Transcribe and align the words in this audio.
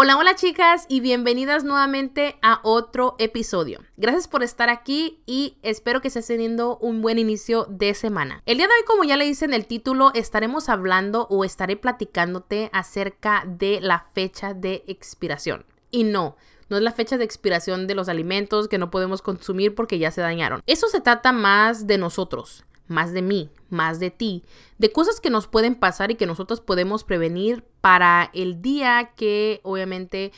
Hola, 0.00 0.16
hola 0.16 0.36
chicas 0.36 0.86
y 0.88 1.00
bienvenidas 1.00 1.64
nuevamente 1.64 2.38
a 2.40 2.60
otro 2.62 3.16
episodio. 3.18 3.80
Gracias 3.96 4.28
por 4.28 4.44
estar 4.44 4.68
aquí 4.68 5.24
y 5.26 5.56
espero 5.62 6.00
que 6.00 6.06
estés 6.06 6.28
teniendo 6.28 6.78
un 6.78 7.02
buen 7.02 7.18
inicio 7.18 7.66
de 7.68 7.94
semana. 7.94 8.40
El 8.46 8.58
día 8.58 8.68
de 8.68 8.74
hoy, 8.74 8.86
como 8.86 9.02
ya 9.02 9.16
le 9.16 9.24
dice 9.24 9.44
en 9.44 9.54
el 9.54 9.66
título, 9.66 10.12
estaremos 10.14 10.68
hablando 10.68 11.26
o 11.30 11.44
estaré 11.44 11.74
platicándote 11.74 12.70
acerca 12.72 13.42
de 13.44 13.80
la 13.80 14.06
fecha 14.14 14.54
de 14.54 14.84
expiración. 14.86 15.66
Y 15.90 16.04
no, 16.04 16.36
no 16.68 16.76
es 16.76 16.82
la 16.82 16.92
fecha 16.92 17.18
de 17.18 17.24
expiración 17.24 17.86
de 17.86 17.94
los 17.94 18.08
alimentos 18.08 18.68
que 18.68 18.78
no 18.78 18.90
podemos 18.90 19.22
consumir 19.22 19.74
porque 19.74 19.98
ya 19.98 20.10
se 20.10 20.20
dañaron. 20.20 20.62
Eso 20.66 20.88
se 20.88 21.00
trata 21.00 21.32
más 21.32 21.86
de 21.86 21.98
nosotros, 21.98 22.64
más 22.86 23.12
de 23.12 23.22
mí, 23.22 23.50
más 23.70 24.00
de 24.00 24.10
ti, 24.10 24.44
de 24.78 24.92
cosas 24.92 25.20
que 25.20 25.30
nos 25.30 25.46
pueden 25.46 25.74
pasar 25.74 26.10
y 26.10 26.16
que 26.16 26.26
nosotros 26.26 26.60
podemos 26.60 27.04
prevenir 27.04 27.64
para 27.80 28.30
el 28.34 28.60
día 28.62 29.12
que 29.16 29.60
obviamente 29.62 30.32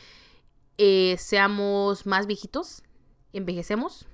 eh, 0.78 1.16
seamos 1.19 2.06
más 2.06 2.27
viejitos, 2.27 2.83
envejecemos, 3.33 4.06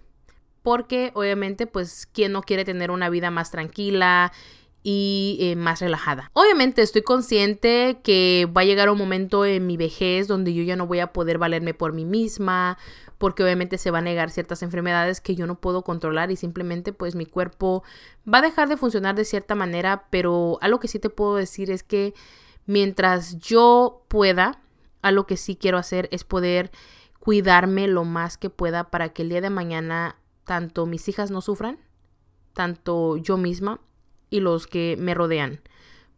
porque 0.62 1.12
obviamente 1.14 1.66
pues 1.66 2.06
quién 2.06 2.32
no 2.32 2.42
quiere 2.42 2.64
tener 2.64 2.90
una 2.90 3.08
vida 3.08 3.30
más 3.30 3.50
tranquila 3.50 4.32
y 4.88 5.38
eh, 5.40 5.56
más 5.56 5.80
relajada. 5.80 6.30
Obviamente 6.32 6.80
estoy 6.80 7.02
consciente 7.02 7.98
que 8.04 8.48
va 8.56 8.60
a 8.60 8.64
llegar 8.64 8.88
un 8.88 8.96
momento 8.96 9.44
en 9.44 9.66
mi 9.66 9.76
vejez 9.76 10.28
donde 10.28 10.54
yo 10.54 10.62
ya 10.62 10.76
no 10.76 10.86
voy 10.86 11.00
a 11.00 11.12
poder 11.12 11.38
valerme 11.38 11.74
por 11.74 11.92
mí 11.92 12.04
misma, 12.04 12.78
porque 13.18 13.42
obviamente 13.42 13.78
se 13.78 13.90
va 13.90 13.98
a 13.98 14.02
negar 14.02 14.30
ciertas 14.30 14.62
enfermedades 14.62 15.20
que 15.20 15.34
yo 15.34 15.48
no 15.48 15.56
puedo 15.56 15.82
controlar 15.82 16.30
y 16.30 16.36
simplemente 16.36 16.92
pues 16.92 17.16
mi 17.16 17.26
cuerpo 17.26 17.82
va 18.32 18.38
a 18.38 18.42
dejar 18.42 18.68
de 18.68 18.76
funcionar 18.76 19.16
de 19.16 19.24
cierta 19.24 19.56
manera, 19.56 20.06
pero 20.10 20.56
algo 20.60 20.78
que 20.78 20.86
sí 20.86 21.00
te 21.00 21.10
puedo 21.10 21.34
decir 21.34 21.68
es 21.72 21.82
que 21.82 22.14
mientras 22.64 23.40
yo 23.40 24.04
pueda, 24.06 24.60
algo 25.02 25.26
que 25.26 25.36
sí 25.36 25.56
quiero 25.56 25.78
hacer 25.78 26.08
es 26.12 26.22
poder 26.22 26.70
cuidarme 27.18 27.88
lo 27.88 28.04
más 28.04 28.38
que 28.38 28.50
pueda 28.50 28.88
para 28.88 29.08
que 29.08 29.22
el 29.22 29.30
día 29.30 29.40
de 29.40 29.50
mañana 29.50 30.14
tanto 30.44 30.86
mis 30.86 31.08
hijas 31.08 31.32
no 31.32 31.40
sufran, 31.40 31.80
tanto 32.52 33.16
yo 33.16 33.36
misma 33.36 33.80
y 34.30 34.40
los 34.40 34.66
que 34.66 34.96
me 34.98 35.14
rodean. 35.14 35.60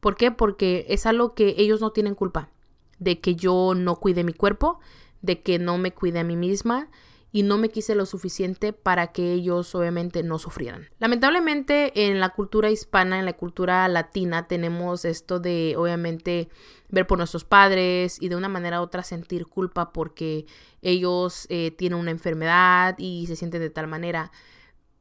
¿Por 0.00 0.16
qué? 0.16 0.30
Porque 0.30 0.86
es 0.88 1.06
algo 1.06 1.34
que 1.34 1.54
ellos 1.58 1.80
no 1.80 1.90
tienen 1.90 2.14
culpa 2.14 2.50
de 2.98 3.20
que 3.20 3.36
yo 3.36 3.74
no 3.76 3.96
cuide 3.96 4.24
mi 4.24 4.32
cuerpo, 4.32 4.80
de 5.22 5.42
que 5.42 5.58
no 5.58 5.78
me 5.78 5.92
cuide 5.92 6.20
a 6.20 6.24
mí 6.24 6.36
misma 6.36 6.88
y 7.30 7.42
no 7.42 7.58
me 7.58 7.68
quise 7.68 7.94
lo 7.94 8.06
suficiente 8.06 8.72
para 8.72 9.08
que 9.08 9.32
ellos 9.32 9.74
obviamente 9.74 10.22
no 10.22 10.38
sufrieran. 10.38 10.88
Lamentablemente 10.98 12.06
en 12.06 12.20
la 12.20 12.30
cultura 12.30 12.70
hispana, 12.70 13.18
en 13.18 13.26
la 13.26 13.34
cultura 13.34 13.86
latina, 13.88 14.48
tenemos 14.48 15.04
esto 15.04 15.38
de 15.38 15.74
obviamente 15.76 16.48
ver 16.88 17.06
por 17.06 17.18
nuestros 17.18 17.44
padres 17.44 18.20
y 18.20 18.28
de 18.28 18.36
una 18.36 18.48
manera 18.48 18.80
u 18.80 18.84
otra 18.84 19.02
sentir 19.02 19.46
culpa 19.46 19.92
porque 19.92 20.46
ellos 20.80 21.46
eh, 21.50 21.70
tienen 21.72 21.98
una 21.98 22.12
enfermedad 22.12 22.94
y 22.98 23.26
se 23.26 23.36
sienten 23.36 23.60
de 23.60 23.70
tal 23.70 23.88
manera. 23.88 24.32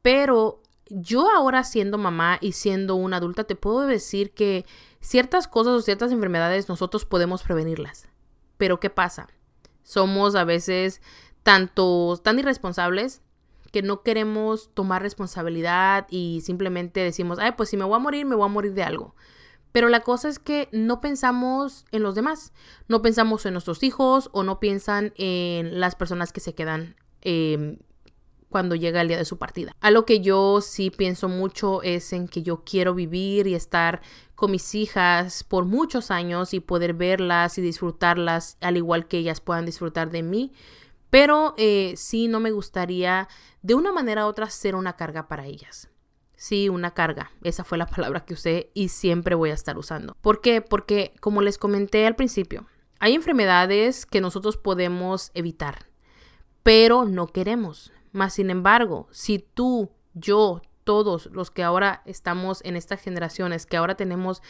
Pero 0.02 0.62
yo 0.90 1.30
ahora 1.30 1.64
siendo 1.64 1.98
mamá 1.98 2.38
y 2.40 2.52
siendo 2.52 2.94
una 2.94 3.18
adulta 3.18 3.44
te 3.44 3.56
puedo 3.56 3.86
decir 3.86 4.32
que 4.32 4.64
ciertas 5.00 5.48
cosas 5.48 5.74
o 5.74 5.82
ciertas 5.82 6.12
enfermedades 6.12 6.68
nosotros 6.68 7.04
podemos 7.04 7.42
prevenirlas. 7.42 8.08
Pero 8.56 8.80
¿qué 8.80 8.90
pasa? 8.90 9.28
Somos 9.82 10.34
a 10.34 10.44
veces 10.44 11.00
tanto 11.42 12.18
tan 12.22 12.38
irresponsables 12.38 13.22
que 13.70 13.82
no 13.82 14.02
queremos 14.02 14.70
tomar 14.74 15.02
responsabilidad 15.02 16.06
y 16.10 16.40
simplemente 16.42 17.00
decimos, 17.00 17.38
ay, 17.38 17.52
pues 17.56 17.68
si 17.68 17.76
me 17.76 17.84
voy 17.84 17.96
a 17.96 18.00
morir, 18.00 18.26
me 18.26 18.34
voy 18.34 18.46
a 18.46 18.52
morir 18.52 18.74
de 18.74 18.82
algo. 18.82 19.14
Pero 19.72 19.88
la 19.88 20.00
cosa 20.00 20.28
es 20.28 20.38
que 20.38 20.68
no 20.72 21.00
pensamos 21.00 21.84
en 21.92 22.02
los 22.02 22.14
demás, 22.14 22.52
no 22.88 23.02
pensamos 23.02 23.44
en 23.44 23.52
nuestros 23.52 23.82
hijos 23.82 24.30
o 24.32 24.42
no 24.42 24.60
piensan 24.60 25.12
en 25.16 25.78
las 25.78 25.94
personas 25.94 26.32
que 26.32 26.40
se 26.40 26.54
quedan 26.54 26.96
eh, 27.20 27.78
cuando 28.48 28.74
llega 28.74 29.00
el 29.00 29.08
día 29.08 29.18
de 29.18 29.24
su 29.24 29.38
partida. 29.38 29.74
Algo 29.80 30.04
que 30.04 30.20
yo 30.20 30.60
sí 30.60 30.90
pienso 30.90 31.28
mucho 31.28 31.82
es 31.82 32.12
en 32.12 32.28
que 32.28 32.42
yo 32.42 32.62
quiero 32.64 32.94
vivir 32.94 33.46
y 33.46 33.54
estar 33.54 34.00
con 34.34 34.50
mis 34.50 34.74
hijas 34.74 35.44
por 35.44 35.64
muchos 35.64 36.10
años 36.10 36.54
y 36.54 36.60
poder 36.60 36.94
verlas 36.94 37.58
y 37.58 37.62
disfrutarlas 37.62 38.56
al 38.60 38.76
igual 38.76 39.08
que 39.08 39.18
ellas 39.18 39.40
puedan 39.40 39.66
disfrutar 39.66 40.10
de 40.10 40.22
mí. 40.22 40.52
Pero 41.10 41.54
eh, 41.56 41.94
sí 41.96 42.28
no 42.28 42.38
me 42.38 42.50
gustaría 42.50 43.28
de 43.62 43.74
una 43.74 43.92
manera 43.92 44.26
u 44.26 44.28
otra 44.28 44.48
ser 44.50 44.74
una 44.74 44.94
carga 44.94 45.28
para 45.28 45.46
ellas. 45.46 45.88
Sí, 46.36 46.68
una 46.68 46.94
carga. 46.94 47.32
Esa 47.42 47.64
fue 47.64 47.78
la 47.78 47.86
palabra 47.88 48.24
que 48.24 48.34
usé 48.34 48.70
y 48.74 48.88
siempre 48.88 49.34
voy 49.34 49.50
a 49.50 49.54
estar 49.54 49.76
usando. 49.76 50.16
¿Por 50.20 50.40
qué? 50.40 50.62
Porque 50.62 51.14
como 51.20 51.42
les 51.42 51.58
comenté 51.58 52.06
al 52.06 52.14
principio, 52.14 52.66
hay 53.00 53.14
enfermedades 53.14 54.06
que 54.06 54.20
nosotros 54.20 54.56
podemos 54.56 55.30
evitar, 55.34 55.86
pero 56.62 57.04
no 57.04 57.26
queremos. 57.26 57.92
Más 58.18 58.34
sin 58.34 58.50
embargo, 58.50 59.06
si 59.12 59.38
tú, 59.38 59.92
yo, 60.12 60.60
todos 60.82 61.26
los 61.26 61.52
que 61.52 61.62
ahora 61.62 62.02
estamos 62.04 62.60
en 62.64 62.74
estas 62.74 63.00
generaciones, 63.00 63.64
que 63.64 63.76
ahora 63.76 63.94
tenemos 63.94 64.42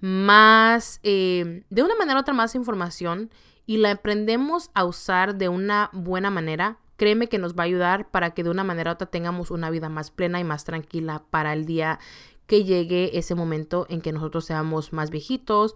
más, 0.00 1.00
eh, 1.02 1.64
de 1.68 1.82
una 1.82 1.96
manera 1.96 2.18
u 2.18 2.20
otra, 2.20 2.32
más 2.32 2.54
información 2.54 3.30
y 3.66 3.78
la 3.78 3.90
aprendemos 3.90 4.70
a 4.72 4.84
usar 4.84 5.34
de 5.34 5.48
una 5.48 5.90
buena 5.92 6.30
manera, 6.30 6.78
créeme 6.96 7.26
que 7.26 7.38
nos 7.38 7.56
va 7.56 7.64
a 7.64 7.66
ayudar 7.66 8.08
para 8.08 8.30
que 8.30 8.44
de 8.44 8.50
una 8.50 8.62
manera 8.62 8.92
u 8.92 8.94
otra 8.94 9.10
tengamos 9.10 9.50
una 9.50 9.68
vida 9.68 9.88
más 9.88 10.12
plena 10.12 10.38
y 10.38 10.44
más 10.44 10.62
tranquila 10.62 11.24
para 11.30 11.52
el 11.52 11.64
día 11.64 11.98
que 12.46 12.62
llegue 12.62 13.18
ese 13.18 13.34
momento 13.34 13.84
en 13.88 14.00
que 14.00 14.12
nosotros 14.12 14.44
seamos 14.44 14.92
más 14.92 15.10
viejitos 15.10 15.74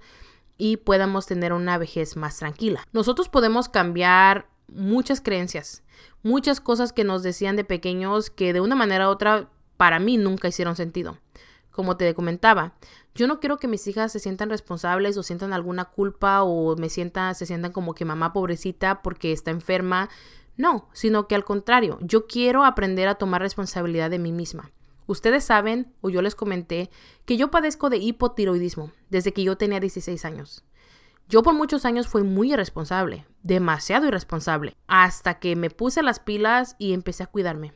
y 0.59 0.77
podamos 0.77 1.27
tener 1.27 1.53
una 1.53 1.77
vejez 1.77 2.17
más 2.17 2.37
tranquila. 2.37 2.87
Nosotros 2.93 3.29
podemos 3.29 3.69
cambiar 3.69 4.52
muchas 4.75 5.21
creencias, 5.21 5.83
muchas 6.23 6.61
cosas 6.61 6.93
que 6.93 7.05
nos 7.05 7.23
decían 7.23 7.57
de 7.57 7.65
pequeños 7.65 8.31
que 8.31 8.53
de 8.53 8.61
una 8.61 8.77
manera 8.77 9.09
u 9.09 9.13
otra 9.13 9.49
para 9.77 9.99
mí 9.99 10.17
nunca 10.17 10.49
hicieron 10.49 10.77
sentido. 10.77 11.19
Como 11.71 11.97
te 11.97 12.15
comentaba, 12.15 12.75
yo 13.15 13.27
no 13.27 13.41
quiero 13.41 13.57
que 13.57 13.69
mis 13.69 13.87
hijas 13.87 14.13
se 14.13 14.19
sientan 14.19 14.51
responsables 14.51 15.17
o 15.17 15.23
sientan 15.23 15.53
alguna 15.53 15.87
culpa 15.87 16.43
o 16.43 16.77
me 16.77 16.89
sientan, 16.89 17.35
se 17.35 17.47
sientan 17.47 17.73
como 17.73 17.95
que 17.95 18.05
mamá 18.05 18.33
pobrecita 18.33 19.03
porque 19.03 19.33
está 19.33 19.51
enferma. 19.51 20.09
No, 20.57 20.89
sino 20.93 21.29
que 21.29 21.35
al 21.35 21.45
contrario, 21.45 21.99
yo 22.03 22.27
quiero 22.27 22.65
aprender 22.65 23.09
a 23.09 23.15
tomar 23.15 23.41
responsabilidad 23.41 24.11
de 24.11 24.19
mí 24.19 24.33
misma. 24.33 24.71
Ustedes 25.07 25.45
saben, 25.45 25.93
o 26.01 26.11
yo 26.11 26.23
les 26.23 26.35
comenté, 26.35 26.91
que 27.25 27.37
yo 27.37 27.51
padezco 27.51 27.91
de 27.91 27.97
hipotiroidismo 27.97 28.93
desde 29.11 29.33
que 29.33 29.43
yo 29.43 29.57
tenía 29.57 29.81
16 29.81 30.25
años. 30.25 30.65
Yo 31.29 31.43
por 31.43 31.55
muchos 31.55 31.85
años 31.85 32.09
fui 32.09 32.23
muy 32.23 32.53
irresponsable, 32.53 33.27
demasiado 33.43 34.07
irresponsable, 34.07 34.77
hasta 34.87 35.39
que 35.39 35.57
me 35.57 35.71
puse 35.71 36.03
las 36.03 36.21
pilas 36.21 36.77
y 36.79 36.93
empecé 36.93 37.23
a 37.23 37.27
cuidarme. 37.27 37.73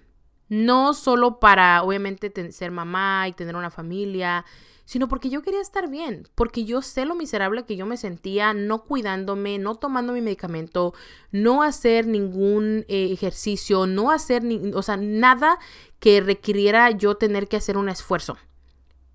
No 0.49 0.95
solo 0.95 1.41
para, 1.41 1.83
obviamente, 1.83 2.53
ser 2.53 2.71
mamá 2.71 3.27
y 3.29 3.33
tener 3.33 3.57
una 3.57 3.71
familia, 3.71 4.45
sino 4.87 5.09
porque 5.09 5.29
yo 5.29 5.43
quería 5.43 5.61
estar 5.61 5.91
bien, 5.91 6.29
porque 6.35 6.65
yo 6.65 6.81
sé 6.81 7.05
lo 7.05 7.17
miserable 7.17 7.65
que 7.65 7.77
yo 7.77 7.87
me 7.87 7.97
sentía 7.97 8.55
no 8.55 8.85
cuidándome, 8.85 9.59
no 9.59 9.75
tomando 9.75 10.13
mi 10.13 10.21
medicamento, 10.21 10.95
no 11.33 11.65
hacer 11.65 12.07
ningún 12.07 12.85
eh, 12.89 13.11
ejercicio, 13.13 13.87
no 13.87 14.13
hacer, 14.13 14.45
o 14.75 14.83
sea, 14.83 14.97
nada 14.97 15.59
que 15.99 16.21
requiriera 16.21 16.93
yo 16.93 17.17
tener 17.17 17.49
que 17.49 17.57
hacer 17.57 17.77
un 17.77 17.89
esfuerzo. 17.89 18.37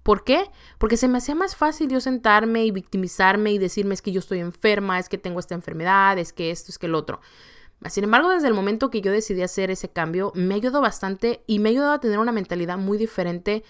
¿Por 0.03 0.23
qué? 0.23 0.50
Porque 0.78 0.97
se 0.97 1.07
me 1.07 1.19
hacía 1.19 1.35
más 1.35 1.56
fácil 1.56 1.89
yo 1.89 2.00
sentarme 2.00 2.66
y 2.66 2.72
victimizarme 2.72 3.51
y 3.51 3.57
decirme 3.57 3.94
es 3.94 4.01
que 4.01 4.12
yo 4.12 4.19
estoy 4.19 4.39
enferma, 4.39 4.97
es 4.97 5.09
que 5.09 5.17
tengo 5.17 5.39
esta 5.39 5.56
enfermedad, 5.56 6.17
es 6.17 6.34
que 6.34 6.51
esto, 6.51 6.72
es 6.72 6.79
que 6.79 6.88
el 6.88 6.95
otro. 6.95 7.22
Sin 7.89 8.03
embargo, 8.03 8.29
desde 8.29 8.47
el 8.47 8.53
momento 8.53 8.90
que 8.90 9.01
yo 9.01 9.11
decidí 9.11 9.41
hacer 9.41 9.72
ese 9.72 9.90
cambio, 9.90 10.31
me 10.35 10.56
ayudó 10.56 10.81
bastante 10.81 11.44
y 11.47 11.59
me 11.59 11.69
ha 11.69 11.72
ayudado 11.72 11.94
a 11.94 12.00
tener 12.00 12.19
una 12.19 12.31
mentalidad 12.31 12.78
muy 12.78 12.97
diferente 12.97 13.63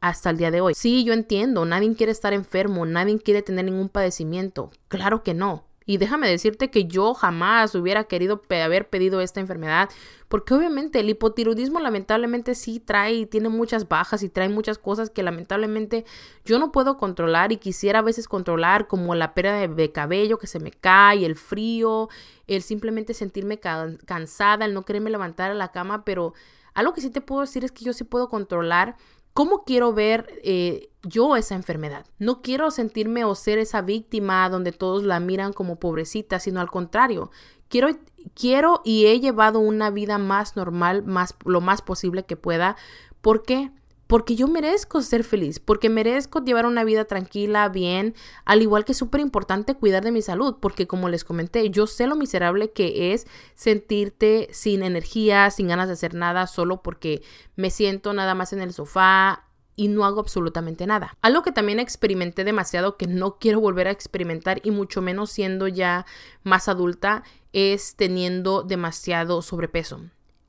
hasta 0.00 0.30
el 0.30 0.36
día 0.36 0.50
de 0.50 0.60
hoy. 0.60 0.74
Sí, 0.74 1.04
yo 1.04 1.12
entiendo, 1.12 1.64
nadie 1.64 1.92
quiere 1.94 2.12
estar 2.12 2.32
enfermo, 2.32 2.86
nadie 2.86 3.18
quiere 3.18 3.42
tener 3.42 3.64
ningún 3.64 3.88
padecimiento. 3.88 4.70
Claro 4.88 5.24
que 5.24 5.34
no. 5.34 5.67
Y 5.88 5.96
déjame 5.96 6.28
decirte 6.28 6.70
que 6.70 6.84
yo 6.84 7.14
jamás 7.14 7.74
hubiera 7.74 8.04
querido 8.04 8.42
haber 8.50 8.90
pedido 8.90 9.22
esta 9.22 9.40
enfermedad, 9.40 9.88
porque 10.28 10.52
obviamente 10.52 11.00
el 11.00 11.08
hipotiroidismo 11.08 11.80
lamentablemente 11.80 12.54
sí 12.54 12.78
trae, 12.78 13.24
tiene 13.24 13.48
muchas 13.48 13.88
bajas 13.88 14.22
y 14.22 14.28
trae 14.28 14.50
muchas 14.50 14.76
cosas 14.76 15.08
que 15.08 15.22
lamentablemente 15.22 16.04
yo 16.44 16.58
no 16.58 16.72
puedo 16.72 16.98
controlar 16.98 17.52
y 17.52 17.56
quisiera 17.56 18.00
a 18.00 18.02
veces 18.02 18.28
controlar, 18.28 18.86
como 18.86 19.14
la 19.14 19.32
pérdida 19.32 19.66
de 19.66 19.90
cabello 19.90 20.36
que 20.38 20.46
se 20.46 20.60
me 20.60 20.72
cae, 20.72 21.24
el 21.24 21.36
frío, 21.36 22.10
el 22.46 22.60
simplemente 22.60 23.14
sentirme 23.14 23.58
cansada, 23.58 24.66
el 24.66 24.74
no 24.74 24.82
quererme 24.82 25.08
levantar 25.08 25.50
a 25.50 25.54
la 25.54 25.72
cama, 25.72 26.04
pero 26.04 26.34
algo 26.74 26.92
que 26.92 27.00
sí 27.00 27.08
te 27.08 27.22
puedo 27.22 27.40
decir 27.40 27.64
es 27.64 27.72
que 27.72 27.86
yo 27.86 27.94
sí 27.94 28.04
puedo 28.04 28.28
controlar 28.28 28.96
¿Cómo 29.38 29.62
quiero 29.62 29.92
ver 29.92 30.40
eh, 30.42 30.90
yo 31.04 31.36
esa 31.36 31.54
enfermedad? 31.54 32.04
No 32.18 32.42
quiero 32.42 32.72
sentirme 32.72 33.24
o 33.24 33.36
ser 33.36 33.58
esa 33.58 33.82
víctima 33.82 34.50
donde 34.50 34.72
todos 34.72 35.04
la 35.04 35.20
miran 35.20 35.52
como 35.52 35.78
pobrecita, 35.78 36.40
sino 36.40 36.60
al 36.60 36.72
contrario. 36.72 37.30
Quiero, 37.68 37.86
quiero 38.34 38.80
y 38.84 39.06
he 39.06 39.20
llevado 39.20 39.60
una 39.60 39.90
vida 39.90 40.18
más 40.18 40.56
normal, 40.56 41.04
más, 41.04 41.36
lo 41.44 41.60
más 41.60 41.82
posible 41.82 42.24
que 42.24 42.34
pueda. 42.36 42.74
¿Por 43.20 43.44
qué? 43.44 43.70
Porque 44.08 44.34
yo 44.34 44.48
merezco 44.48 45.02
ser 45.02 45.22
feliz, 45.22 45.60
porque 45.60 45.90
merezco 45.90 46.42
llevar 46.42 46.66
una 46.66 46.82
vida 46.82 47.04
tranquila, 47.04 47.68
bien, 47.68 48.14
al 48.46 48.62
igual 48.62 48.84
que 48.84 48.92
es 48.92 48.98
súper 48.98 49.20
importante 49.20 49.74
cuidar 49.74 50.02
de 50.02 50.10
mi 50.10 50.22
salud, 50.22 50.56
porque 50.60 50.86
como 50.86 51.10
les 51.10 51.24
comenté, 51.24 51.68
yo 51.70 51.86
sé 51.86 52.06
lo 52.06 52.16
miserable 52.16 52.72
que 52.72 53.12
es 53.12 53.26
sentirte 53.54 54.48
sin 54.50 54.82
energía, 54.82 55.50
sin 55.50 55.68
ganas 55.68 55.88
de 55.88 55.92
hacer 55.92 56.14
nada, 56.14 56.46
solo 56.46 56.82
porque 56.82 57.22
me 57.54 57.70
siento 57.70 58.14
nada 58.14 58.34
más 58.34 58.54
en 58.54 58.62
el 58.62 58.72
sofá 58.72 59.44
y 59.76 59.88
no 59.88 60.06
hago 60.06 60.20
absolutamente 60.20 60.86
nada. 60.86 61.14
Algo 61.20 61.42
que 61.42 61.52
también 61.52 61.78
experimenté 61.78 62.44
demasiado, 62.44 62.96
que 62.96 63.06
no 63.06 63.38
quiero 63.38 63.60
volver 63.60 63.88
a 63.88 63.92
experimentar 63.92 64.60
y 64.64 64.70
mucho 64.70 65.02
menos 65.02 65.30
siendo 65.30 65.68
ya 65.68 66.06
más 66.44 66.68
adulta, 66.68 67.24
es 67.52 67.94
teniendo 67.94 68.62
demasiado 68.62 69.42
sobrepeso. 69.42 70.00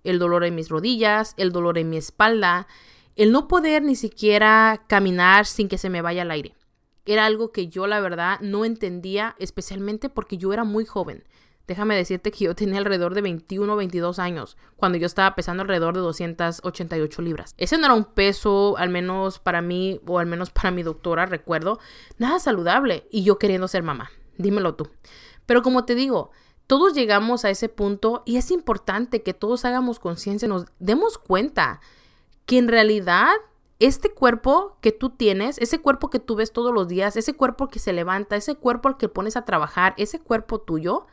El 0.06 0.18
dolor 0.18 0.46
en 0.46 0.56
mis 0.56 0.70
rodillas, 0.70 1.34
el 1.36 1.52
dolor 1.52 1.78
en 1.78 1.90
mi 1.90 1.98
espalda, 1.98 2.68
el 3.16 3.32
no 3.32 3.48
poder 3.48 3.84
ni 3.84 3.96
siquiera 3.96 4.84
caminar 4.88 5.46
sin 5.46 5.68
que 5.68 5.78
se 5.78 5.90
me 5.90 6.02
vaya 6.02 6.22
el 6.22 6.32
aire. 6.32 6.56
Era 7.06 7.26
algo 7.26 7.52
que 7.52 7.68
yo 7.68 7.88
la 7.88 8.00
verdad 8.00 8.40
no 8.42 8.66
entendía, 8.66 9.36
especialmente 9.40 10.10
porque 10.10 10.38
yo 10.38 10.54
era 10.54 10.64
muy 10.64 10.86
joven. 10.86 11.24
Déjame 11.70 11.96
decirte 11.96 12.32
que 12.32 12.46
yo 12.46 12.56
tenía 12.56 12.80
alrededor 12.80 13.14
de 13.14 13.22
21 13.22 13.72
o 13.72 13.76
22 13.76 14.18
años 14.18 14.58
cuando 14.76 14.98
yo 14.98 15.06
estaba 15.06 15.36
pesando 15.36 15.62
alrededor 15.62 15.94
de 15.94 16.00
288 16.00 17.22
libras. 17.22 17.54
Ese 17.58 17.78
no 17.78 17.86
era 17.86 17.94
un 17.94 18.06
peso, 18.06 18.76
al 18.78 18.90
menos 18.90 19.38
para 19.38 19.62
mí 19.62 20.02
o 20.08 20.18
al 20.18 20.26
menos 20.26 20.50
para 20.50 20.72
mi 20.72 20.82
doctora, 20.82 21.28
recuerdo, 21.28 21.80
nada 22.18 22.40
saludable 22.40 23.08
y 23.12 23.24
yo 23.24 23.38
queriendo 23.38 23.68
ser 23.68 23.84
mamá. 23.84 24.10
Dímelo 24.38 24.74
tú. 24.74 24.90
Pero 25.46 25.62
como 25.62 25.86
te 25.86 25.94
digo, 25.94 26.32
todos 26.66 26.94
llegamos 26.94 27.46
a 27.46 27.52
ese 27.52 27.70
punto 27.70 28.24
y 28.26 28.38
es 28.38 28.50
importante 28.50 29.22
que 29.22 29.34
todos 29.34 29.64
hagamos 29.64 30.00
conciencia, 30.00 30.48
nos 30.48 30.66
demos 30.80 31.18
cuenta 31.20 31.82
que 32.50 32.58
en 32.58 32.68
realidad 32.68 33.30
este 33.78 34.10
cuerpo 34.10 34.76
que 34.82 34.92
tú 34.92 35.12
tienes, 35.12 35.60
ese 35.60 35.78
cuerpo 35.78 36.10
que 36.10 36.18
tú 36.18 36.36
ves 36.36 36.52
todos 36.52 36.74
los 36.74 36.88
días, 36.88 37.16
ese 37.16 37.36
cuerpo 37.36 37.68
que 37.68 37.78
se 37.78 37.94
levanta, 37.94 38.36
ese 38.36 38.56
cuerpo 38.56 38.90
al 38.90 38.98
que 38.98 39.08
pones 39.08 39.38
a 39.38 39.46
trabajar, 39.46 39.94
ese 39.98 40.20
cuerpo 40.20 40.60
tuyo, 40.60 41.06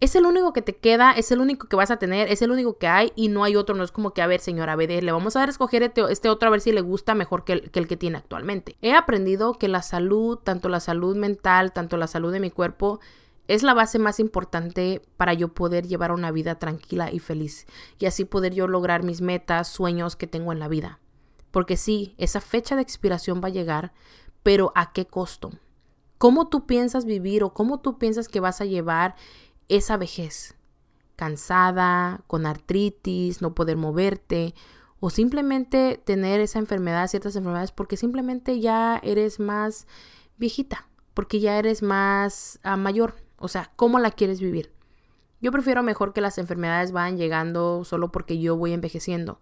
es 0.00 0.16
el 0.16 0.26
único 0.26 0.52
que 0.52 0.62
te 0.62 0.76
queda, 0.76 1.12
es 1.12 1.30
el 1.30 1.38
único 1.38 1.68
que 1.68 1.76
vas 1.76 1.92
a 1.92 2.00
tener, 2.00 2.32
es 2.32 2.42
el 2.42 2.50
único 2.50 2.78
que 2.78 2.88
hay 2.88 3.12
y 3.14 3.28
no 3.28 3.44
hay 3.44 3.54
otro. 3.54 3.76
No 3.76 3.84
es 3.84 3.92
como 3.92 4.12
que, 4.12 4.22
a 4.22 4.26
ver, 4.26 4.40
señora 4.40 4.74
BD, 4.74 5.02
le 5.02 5.12
vamos 5.12 5.36
a 5.36 5.38
dar 5.38 5.48
a 5.48 5.52
escoger 5.52 5.84
este, 5.84 6.02
este, 6.10 6.28
otro 6.28 6.48
a 6.48 6.50
ver 6.50 6.60
si 6.60 6.72
le 6.72 6.80
gusta 6.80 7.14
mejor 7.14 7.44
que 7.44 7.52
el, 7.52 7.70
que 7.70 7.78
el 7.78 7.86
que 7.86 7.96
tiene 7.96 8.18
actualmente. 8.18 8.74
He 8.82 8.92
aprendido 8.92 9.52
que 9.52 9.68
la 9.68 9.82
salud, 9.82 10.36
tanto 10.38 10.68
la 10.68 10.80
salud 10.80 11.14
mental, 11.14 11.72
tanto 11.72 11.96
la 11.96 12.08
salud 12.08 12.32
de 12.32 12.40
mi 12.40 12.50
cuerpo, 12.50 12.98
es 13.48 13.62
la 13.62 13.74
base 13.74 13.98
más 13.98 14.20
importante 14.20 15.02
para 15.16 15.34
yo 15.34 15.54
poder 15.54 15.86
llevar 15.86 16.12
una 16.12 16.30
vida 16.30 16.58
tranquila 16.58 17.12
y 17.12 17.18
feliz 17.18 17.66
y 17.98 18.06
así 18.06 18.24
poder 18.24 18.54
yo 18.54 18.66
lograr 18.66 19.02
mis 19.02 19.20
metas, 19.20 19.68
sueños 19.68 20.16
que 20.16 20.26
tengo 20.26 20.52
en 20.52 20.58
la 20.58 20.68
vida. 20.68 21.00
Porque 21.50 21.76
sí, 21.76 22.14
esa 22.18 22.40
fecha 22.40 22.76
de 22.76 22.82
expiración 22.82 23.40
va 23.42 23.48
a 23.48 23.52
llegar, 23.52 23.92
pero 24.42 24.72
¿a 24.74 24.92
qué 24.92 25.06
costo? 25.06 25.52
¿Cómo 26.18 26.48
tú 26.48 26.66
piensas 26.66 27.04
vivir 27.04 27.42
o 27.44 27.52
cómo 27.52 27.80
tú 27.80 27.98
piensas 27.98 28.28
que 28.28 28.40
vas 28.40 28.60
a 28.60 28.64
llevar 28.64 29.14
esa 29.68 29.96
vejez? 29.96 30.54
Cansada, 31.14 32.22
con 32.26 32.46
artritis, 32.46 33.42
no 33.42 33.54
poder 33.54 33.76
moverte 33.76 34.54
o 35.00 35.10
simplemente 35.10 36.00
tener 36.04 36.40
esa 36.40 36.58
enfermedad, 36.58 37.08
ciertas 37.08 37.36
enfermedades 37.36 37.72
porque 37.72 37.96
simplemente 37.96 38.60
ya 38.60 38.98
eres 39.02 39.40
más 39.40 39.86
viejita, 40.38 40.88
porque 41.14 41.40
ya 41.40 41.58
eres 41.58 41.82
más 41.82 42.58
ah, 42.62 42.76
mayor, 42.76 43.14
o 43.38 43.48
sea, 43.48 43.70
¿cómo 43.76 43.98
la 43.98 44.10
quieres 44.10 44.40
vivir? 44.40 44.72
Yo 45.40 45.52
prefiero 45.52 45.82
mejor 45.82 46.12
que 46.12 46.20
las 46.20 46.38
enfermedades 46.38 46.92
vayan 46.92 47.18
llegando 47.18 47.84
solo 47.84 48.10
porque 48.10 48.38
yo 48.38 48.56
voy 48.56 48.72
envejeciendo, 48.72 49.40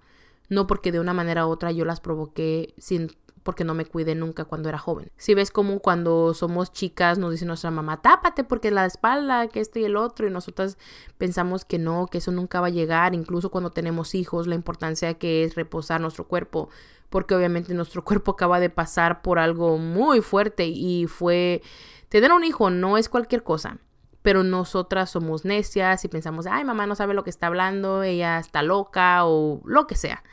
no 0.48 0.66
porque 0.66 0.92
de 0.92 1.00
una 1.00 1.14
manera 1.14 1.46
u 1.46 1.50
otra 1.50 1.70
yo 1.70 1.84
las 1.84 2.00
provoqué 2.00 2.74
sin 2.78 3.10
porque 3.44 3.62
no 3.62 3.74
me 3.74 3.84
cuidé 3.84 4.14
nunca 4.14 4.46
cuando 4.46 4.70
era 4.70 4.78
joven. 4.78 5.12
Si 5.18 5.34
ves 5.34 5.50
como 5.50 5.78
cuando 5.80 6.32
somos 6.32 6.72
chicas 6.72 7.18
nos 7.18 7.30
dice 7.30 7.44
nuestra 7.44 7.70
mamá, 7.70 8.00
tápate 8.00 8.42
porque 8.42 8.70
la 8.70 8.86
espalda, 8.86 9.48
que 9.48 9.60
este 9.60 9.80
y 9.80 9.84
el 9.84 9.96
otro, 9.96 10.26
y 10.26 10.30
nosotras 10.30 10.78
pensamos 11.18 11.66
que 11.66 11.78
no, 11.78 12.06
que 12.06 12.18
eso 12.18 12.32
nunca 12.32 12.62
va 12.62 12.68
a 12.68 12.70
llegar, 12.70 13.14
incluso 13.14 13.50
cuando 13.50 13.70
tenemos 13.70 14.14
hijos, 14.14 14.46
la 14.46 14.54
importancia 14.54 15.14
que 15.14 15.44
es 15.44 15.56
reposar 15.56 16.00
nuestro 16.00 16.26
cuerpo, 16.26 16.70
porque 17.10 17.34
obviamente 17.34 17.74
nuestro 17.74 18.02
cuerpo 18.06 18.32
acaba 18.32 18.60
de 18.60 18.70
pasar 18.70 19.20
por 19.20 19.38
algo 19.38 19.76
muy 19.76 20.22
fuerte 20.22 20.66
y 20.66 21.06
fue 21.06 21.60
Tener 22.14 22.30
un 22.30 22.44
hijo 22.44 22.70
no 22.70 22.96
es 22.96 23.08
cualquier 23.08 23.42
cosa, 23.42 23.78
pero 24.24 24.42
nosotras 24.42 25.10
somos 25.10 25.44
necias 25.44 26.02
y 26.06 26.08
pensamos, 26.08 26.46
ay, 26.46 26.64
mamá 26.64 26.86
no 26.86 26.94
sabe 26.94 27.12
lo 27.12 27.24
que 27.24 27.28
está 27.28 27.48
hablando, 27.48 28.02
ella 28.02 28.38
está 28.38 28.62
loca 28.62 29.26
o 29.26 29.60
lo 29.66 29.86
que 29.86 29.96
sea. 29.96 30.24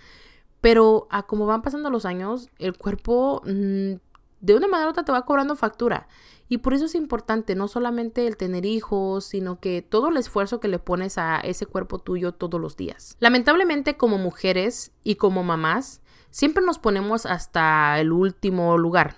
Pero 0.61 1.09
a 1.11 1.23
como 1.23 1.45
van 1.45 1.61
pasando 1.61 1.89
los 1.89 2.05
años, 2.05 2.47
el 2.57 2.77
cuerpo 2.77 3.41
mm, 3.45 3.95
de 4.39 4.55
una 4.55 4.69
manera 4.69 4.87
u 4.87 4.91
otra 4.91 5.03
te 5.03 5.11
va 5.11 5.25
cobrando 5.25 5.57
factura. 5.57 6.07
Y 6.47 6.59
por 6.59 6.73
eso 6.73 6.85
es 6.85 6.95
importante 6.95 7.53
no 7.53 7.67
solamente 7.67 8.27
el 8.27 8.37
tener 8.37 8.65
hijos, 8.65 9.25
sino 9.25 9.59
que 9.59 9.81
todo 9.81 10.07
el 10.07 10.15
esfuerzo 10.15 10.61
que 10.61 10.69
le 10.69 10.79
pones 10.79 11.17
a 11.17 11.41
ese 11.41 11.65
cuerpo 11.65 11.99
tuyo 11.99 12.31
todos 12.31 12.61
los 12.61 12.77
días. 12.77 13.17
Lamentablemente 13.19 13.97
como 13.97 14.17
mujeres 14.17 14.93
y 15.03 15.15
como 15.15 15.43
mamás, 15.43 15.99
siempre 16.29 16.63
nos 16.63 16.79
ponemos 16.79 17.25
hasta 17.25 17.99
el 17.99 18.13
último 18.13 18.77
lugar. 18.77 19.17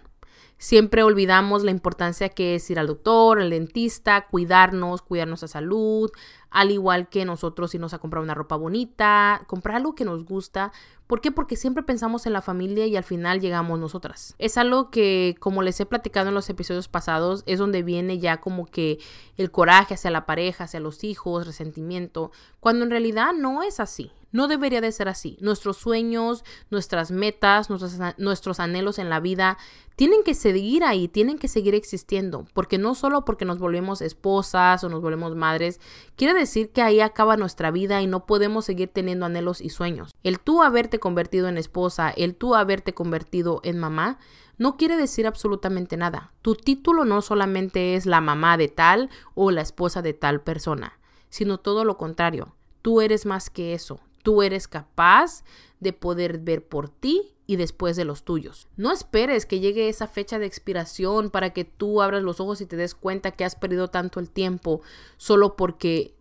Siempre 0.64 1.04
olvidamos 1.04 1.66
la 1.66 1.72
importancia 1.72 2.30
que 2.30 2.56
es 2.56 2.70
ir 2.72 2.80
al 2.80 2.88
doctor, 2.88 3.42
al 3.42 3.50
dentista, 3.50 4.28
cuidarnos, 4.28 5.02
cuidarnos 5.02 5.42
nuestra 5.42 5.60
salud, 5.60 6.10
al 6.54 6.70
igual 6.70 7.10
que 7.10 7.26
nosotros 7.26 7.74
irnos 7.74 7.96
a 7.96 8.00
comprar 8.00 8.24
una 8.24 8.36
ropa 8.36 8.56
bonita, 8.56 9.42
comprar 9.48 9.78
algo 9.78 9.96
que 9.96 10.06
nos 10.06 10.24
gusta. 10.24 10.72
¿Por 11.08 11.20
qué? 11.20 11.32
Porque 11.32 11.56
siempre 11.56 11.82
pensamos 11.82 12.28
en 12.28 12.34
la 12.34 12.44
familia 12.44 12.86
y 12.86 12.96
al 12.96 13.04
final 13.04 13.42
llegamos 13.42 13.80
nosotras. 13.80 14.36
Es 14.38 14.58
algo 14.58 14.92
que, 14.92 15.36
como 15.40 15.64
les 15.64 15.80
he 15.80 15.88
platicado 15.88 16.30
en 16.30 16.36
los 16.36 16.50
episodios 16.52 16.88
pasados, 16.88 17.44
es 17.48 17.58
donde 17.58 17.82
viene 17.82 18.20
ya 18.20 18.40
como 18.40 18.68
que 18.68 19.00
el 19.36 19.50
coraje 19.50 19.96
hacia 19.96 20.12
la 20.12 20.28
pareja, 20.28 20.66
hacia 20.66 20.80
los 20.80 21.04
hijos, 21.04 21.48
resentimiento, 21.48 22.32
cuando 22.60 22.86
en 22.86 22.92
realidad 22.92 23.34
no 23.34 23.64
es 23.64 23.80
así. 23.80 24.12
No 24.32 24.48
debería 24.48 24.82
de 24.82 24.92
ser 24.92 25.10
así. 25.10 25.38
Nuestros 25.42 25.78
sueños, 25.78 26.44
nuestras 26.72 27.12
metas, 27.12 27.70
nuestros, 27.70 28.00
nuestros 28.18 28.60
anhelos 28.60 28.98
en 28.98 29.10
la 29.10 29.20
vida 29.20 29.60
tienen 29.96 30.24
que 30.24 30.34
seguir 30.34 30.84
ahí, 30.84 31.08
tienen 31.08 31.38
que 31.38 31.48
seguir 31.48 31.76
existiendo, 31.76 32.48
porque 32.54 32.80
no 32.80 32.96
solo 32.96 33.26
porque 33.26 33.46
nos 33.46 33.60
volvemos 33.60 34.02
esposas 34.02 34.84
o 34.84 34.90
nos 34.90 35.02
volvemos 35.02 35.36
madres, 35.36 35.80
quiere 36.16 36.34
decir 36.44 36.72
que 36.72 36.82
ahí 36.82 37.02
acaba 37.02 37.38
nuestra 37.38 37.72
vida 37.72 38.02
y 38.02 38.08
no 38.08 38.26
podemos 38.26 38.66
seguir 38.66 38.90
teniendo 38.90 39.26
anhelos 39.26 39.62
y 39.62 39.70
sueños. 39.70 40.14
El 40.24 40.40
tú 40.40 40.62
haberte 40.62 41.00
convertido 41.00 41.48
en 41.48 41.58
esposa, 41.58 42.12
el 42.12 42.36
tú 42.36 42.56
haberte 42.56 42.94
convertido 42.94 43.60
en 43.64 43.80
mamá, 43.80 44.20
no 44.58 44.78
quiere 44.78 44.98
decir 44.98 45.26
absolutamente 45.26 45.98
nada. 45.98 46.32
Tu 46.42 46.56
título 46.56 47.06
no 47.06 47.22
solamente 47.22 47.96
es 47.96 48.06
la 48.06 48.22
mamá 48.22 48.58
de 48.58 48.68
tal 48.68 49.10
o 49.36 49.52
la 49.52 49.62
esposa 49.62 50.02
de 50.02 50.14
tal 50.14 50.42
persona, 50.42 51.00
sino 51.30 51.60
todo 51.60 51.86
lo 51.86 51.98
contrario. 51.98 52.56
Tú 52.82 53.02
eres 53.02 53.26
más 53.26 53.50
que 53.50 53.74
eso. 53.74 54.00
Tú 54.22 54.44
eres 54.44 54.68
capaz 54.68 55.44
de 55.80 55.92
poder 55.92 56.38
ver 56.40 56.66
por 56.66 56.90
ti 56.90 57.34
y 57.46 57.58
después 57.58 57.96
de 57.96 58.06
los 58.06 58.24
tuyos. 58.24 58.68
No 58.78 58.92
esperes 58.92 59.46
que 59.46 59.60
llegue 59.60 59.90
esa 59.90 60.08
fecha 60.08 60.40
de 60.40 60.46
expiración 60.46 61.30
para 61.30 61.52
que 61.52 61.66
tú 61.66 62.02
abras 62.02 62.24
los 62.24 62.40
ojos 62.40 62.62
y 62.62 62.66
te 62.66 62.78
des 62.78 62.96
cuenta 62.96 63.32
que 63.32 63.44
has 63.44 63.56
perdido 63.56 63.90
tanto 63.90 64.20
el 64.20 64.30
tiempo 64.30 64.82
solo 65.18 65.56
porque 65.56 66.13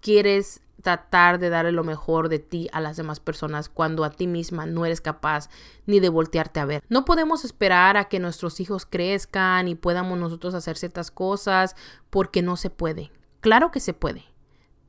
quieres 0.00 0.62
tratar 0.80 1.38
de 1.38 1.50
darle 1.50 1.72
lo 1.72 1.84
mejor 1.84 2.28
de 2.28 2.38
ti 2.38 2.68
a 2.72 2.80
las 2.80 2.96
demás 2.96 3.20
personas 3.20 3.68
cuando 3.68 4.04
a 4.04 4.10
ti 4.10 4.26
misma 4.26 4.66
no 4.66 4.86
eres 4.86 5.00
capaz 5.00 5.50
ni 5.86 6.00
de 6.00 6.08
voltearte 6.08 6.60
a 6.60 6.64
ver. 6.64 6.82
No 6.88 7.04
podemos 7.04 7.44
esperar 7.44 7.96
a 7.96 8.06
que 8.06 8.18
nuestros 8.18 8.60
hijos 8.60 8.86
crezcan 8.86 9.68
y 9.68 9.74
podamos 9.74 10.18
nosotros 10.18 10.54
hacer 10.54 10.76
ciertas 10.76 11.10
cosas 11.10 11.76
porque 12.08 12.42
no 12.42 12.56
se 12.56 12.70
puede. 12.70 13.12
Claro 13.40 13.70
que 13.70 13.80
se 13.80 13.92
puede. 13.92 14.24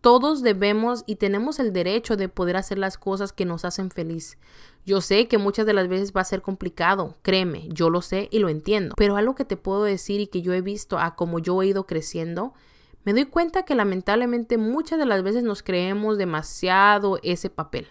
Todos 0.02 0.42
debemos 0.42 1.04
y 1.06 1.18
tenemos 1.18 1.60
el 1.60 1.74
derecho 1.74 2.18
de 2.18 2.28
poder 2.28 2.58
hacer 2.58 2.80
las 2.80 2.98
cosas 2.98 3.34
que 3.34 3.46
nos 3.46 3.66
hacen 3.66 3.92
feliz. 3.92 4.40
Yo 4.84 5.00
sé 5.00 5.28
que 5.28 5.38
muchas 5.38 5.68
de 5.68 5.74
las 5.74 5.88
veces 5.88 6.12
va 6.12 6.22
a 6.22 6.26
ser 6.26 6.42
complicado, 6.42 7.18
créeme, 7.22 7.68
yo 7.70 7.92
lo 7.92 8.02
sé 8.02 8.28
y 8.32 8.40
lo 8.40 8.50
entiendo, 8.50 8.96
pero 8.98 9.16
algo 9.16 9.36
que 9.36 9.46
te 9.46 9.58
puedo 9.58 9.84
decir 9.84 10.20
y 10.20 10.26
que 10.26 10.42
yo 10.42 10.54
he 10.54 10.62
visto 10.62 10.98
a 10.98 11.16
como 11.16 11.38
yo 11.38 11.62
he 11.62 11.68
ido 11.68 11.86
creciendo, 11.86 12.56
me 13.04 13.14
doy 13.14 13.26
cuenta 13.26 13.64
que 13.64 13.76
lamentablemente 13.76 14.58
muchas 14.58 15.00
de 15.00 15.06
las 15.06 15.24
veces 15.24 15.44
nos 15.44 15.64
creemos 15.64 16.18
demasiado 16.18 17.20
ese 17.24 17.50
papel 17.50 17.88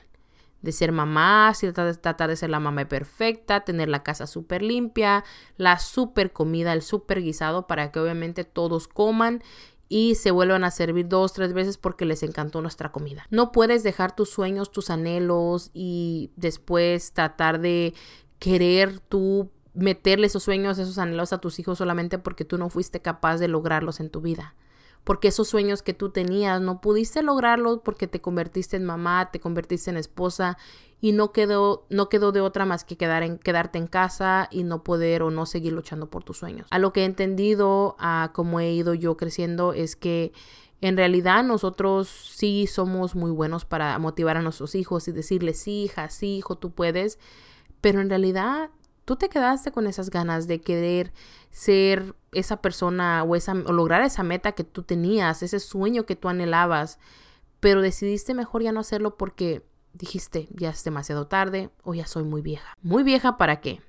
de 0.62 0.73
ser 0.73 0.93
mamá, 0.93 1.52
tratar 2.02 2.29
de 2.29 2.37
ser 2.37 2.50
la 2.50 2.61
mamá 2.61 2.87
perfecta, 2.87 3.61
tener 3.61 3.88
la 3.88 4.02
casa 4.02 4.26
súper 4.26 4.62
limpia, 4.62 5.25
la 5.57 5.79
súper 5.79 6.33
comida, 6.33 6.73
el 6.73 6.83
súper 6.83 7.23
guisado 7.23 7.67
para 7.67 7.90
que 7.90 8.00
obviamente 8.00 8.45
todos 8.45 8.87
coman 8.87 9.43
y 9.88 10.14
se 10.14 10.31
vuelvan 10.31 10.64
a 10.64 10.71
servir 10.71 11.09
dos, 11.09 11.33
tres 11.33 11.52
veces 11.52 11.79
porque 11.79 12.05
les 12.05 12.23
encantó 12.23 12.61
nuestra 12.61 12.93
comida. 12.93 13.26
No 13.31 13.52
puedes 13.52 13.83
dejar 13.83 14.14
tus 14.14 14.31
sueños, 14.31 14.71
tus 14.71 14.90
anhelos 14.90 15.71
y 15.73 16.31
después 16.37 17.12
tratar 17.12 17.61
de 17.61 17.95
querer 18.38 19.00
tú 19.00 19.50
meterle 19.75 20.26
esos 20.26 20.43
sueños, 20.43 20.79
esos 20.79 20.99
anhelos 20.99 21.33
a 21.33 21.38
tus 21.38 21.59
hijos 21.59 21.79
solamente 21.79 22.19
porque 22.19 22.45
tú 22.45 22.59
no 22.59 22.69
fuiste 22.69 23.00
capaz 23.00 23.38
de 23.38 23.49
lograrlos 23.49 23.99
en 23.99 24.11
tu 24.11 24.21
vida. 24.21 24.55
Porque 25.04 25.28
esos 25.28 25.49
sueños 25.49 25.83
que 25.83 25.95
tú 25.95 26.11
tenías 26.11 26.61
no 26.61 26.80
pudiste 26.80 27.23
lograrlos 27.23 27.80
porque 27.85 28.07
te 28.07 28.21
convertiste 28.21 28.76
en 28.76 28.85
mamá, 28.85 29.30
te 29.30 29.40
convertiste 29.40 29.90
en 29.90 29.97
esposa 29.97 30.59
y 31.00 31.12
no 31.12 31.33
quedó, 31.33 31.87
no 31.88 32.09
quedó 32.09 32.33
de 32.33 32.40
otra 32.40 32.66
más 32.66 32.85
que 32.85 32.97
quedar 32.97 33.23
en, 33.23 33.38
quedarte 33.38 33.78
en 33.78 33.87
casa 33.87 34.49
y 34.50 34.64
no 34.64 34.85
poder 34.85 35.23
o 35.23 35.30
no 35.30 35.47
seguir 35.47 35.73
luchando 35.73 36.11
por 36.11 36.25
tus 36.25 36.38
sueños. 36.38 36.66
A 36.71 36.78
lo 36.78 36.92
que 36.92 37.02
he 37.02 37.04
entendido, 37.07 37.97
a 37.99 38.30
cómo 38.35 38.61
he 38.61 38.71
ido 38.73 38.95
yo 38.95 39.16
creciendo, 39.16 39.73
es 39.73 39.97
que 39.97 40.33
en 40.83 40.97
realidad 40.97 41.45
nosotros 41.45 42.09
sí 42.09 42.66
somos 42.66 43.14
muy 43.14 43.30
buenos 43.30 43.64
para 43.64 43.99
motivar 43.99 44.37
a 44.37 44.42
nuestros 44.42 44.75
hijos 44.75 45.09
y 45.09 45.12
decirles, 45.12 45.59
sí, 45.61 45.85
hija, 45.85 46.09
sí, 46.11 46.37
hijo, 46.37 46.57
tú 46.57 46.73
puedes, 46.73 47.19
pero 47.80 48.00
en 48.00 48.11
realidad 48.11 48.71
tú 49.04 49.16
te 49.16 49.28
quedaste 49.28 49.73
con 49.73 49.87
esas 49.87 50.11
ganas 50.11 50.47
de 50.47 50.61
querer 50.61 51.12
ser 51.50 52.14
esa 52.33 52.61
persona 52.63 53.23
o, 53.25 53.35
esa, 53.37 53.53
o 53.53 53.73
lograr 53.73 54.03
esa 54.03 54.23
meta 54.23 54.53
que 54.53 54.65
tú 54.65 54.83
tenías, 54.83 55.43
ese 55.43 55.61
sueño 55.61 56.07
que 56.07 56.17
tú 56.17 56.29
anhelabas, 56.29 56.99
pero 57.61 57.83
decidiste 57.83 58.35
mejor 58.35 58.63
ya 58.63 58.73
no 58.73 58.81
hacerlo 58.81 59.17
porque 59.17 59.65
dijiste, 59.93 60.49
ya 60.53 60.71
es 60.71 60.85
demasiado 60.85 61.27
tarde 61.27 61.71
o 61.83 61.95
ya 61.95 62.07
soy 62.07 62.25
muy 62.25 62.43
vieja. 62.43 62.77
¿Muy 62.83 63.03
vieja 63.03 63.37
para 63.37 63.61
qué? 63.61 63.81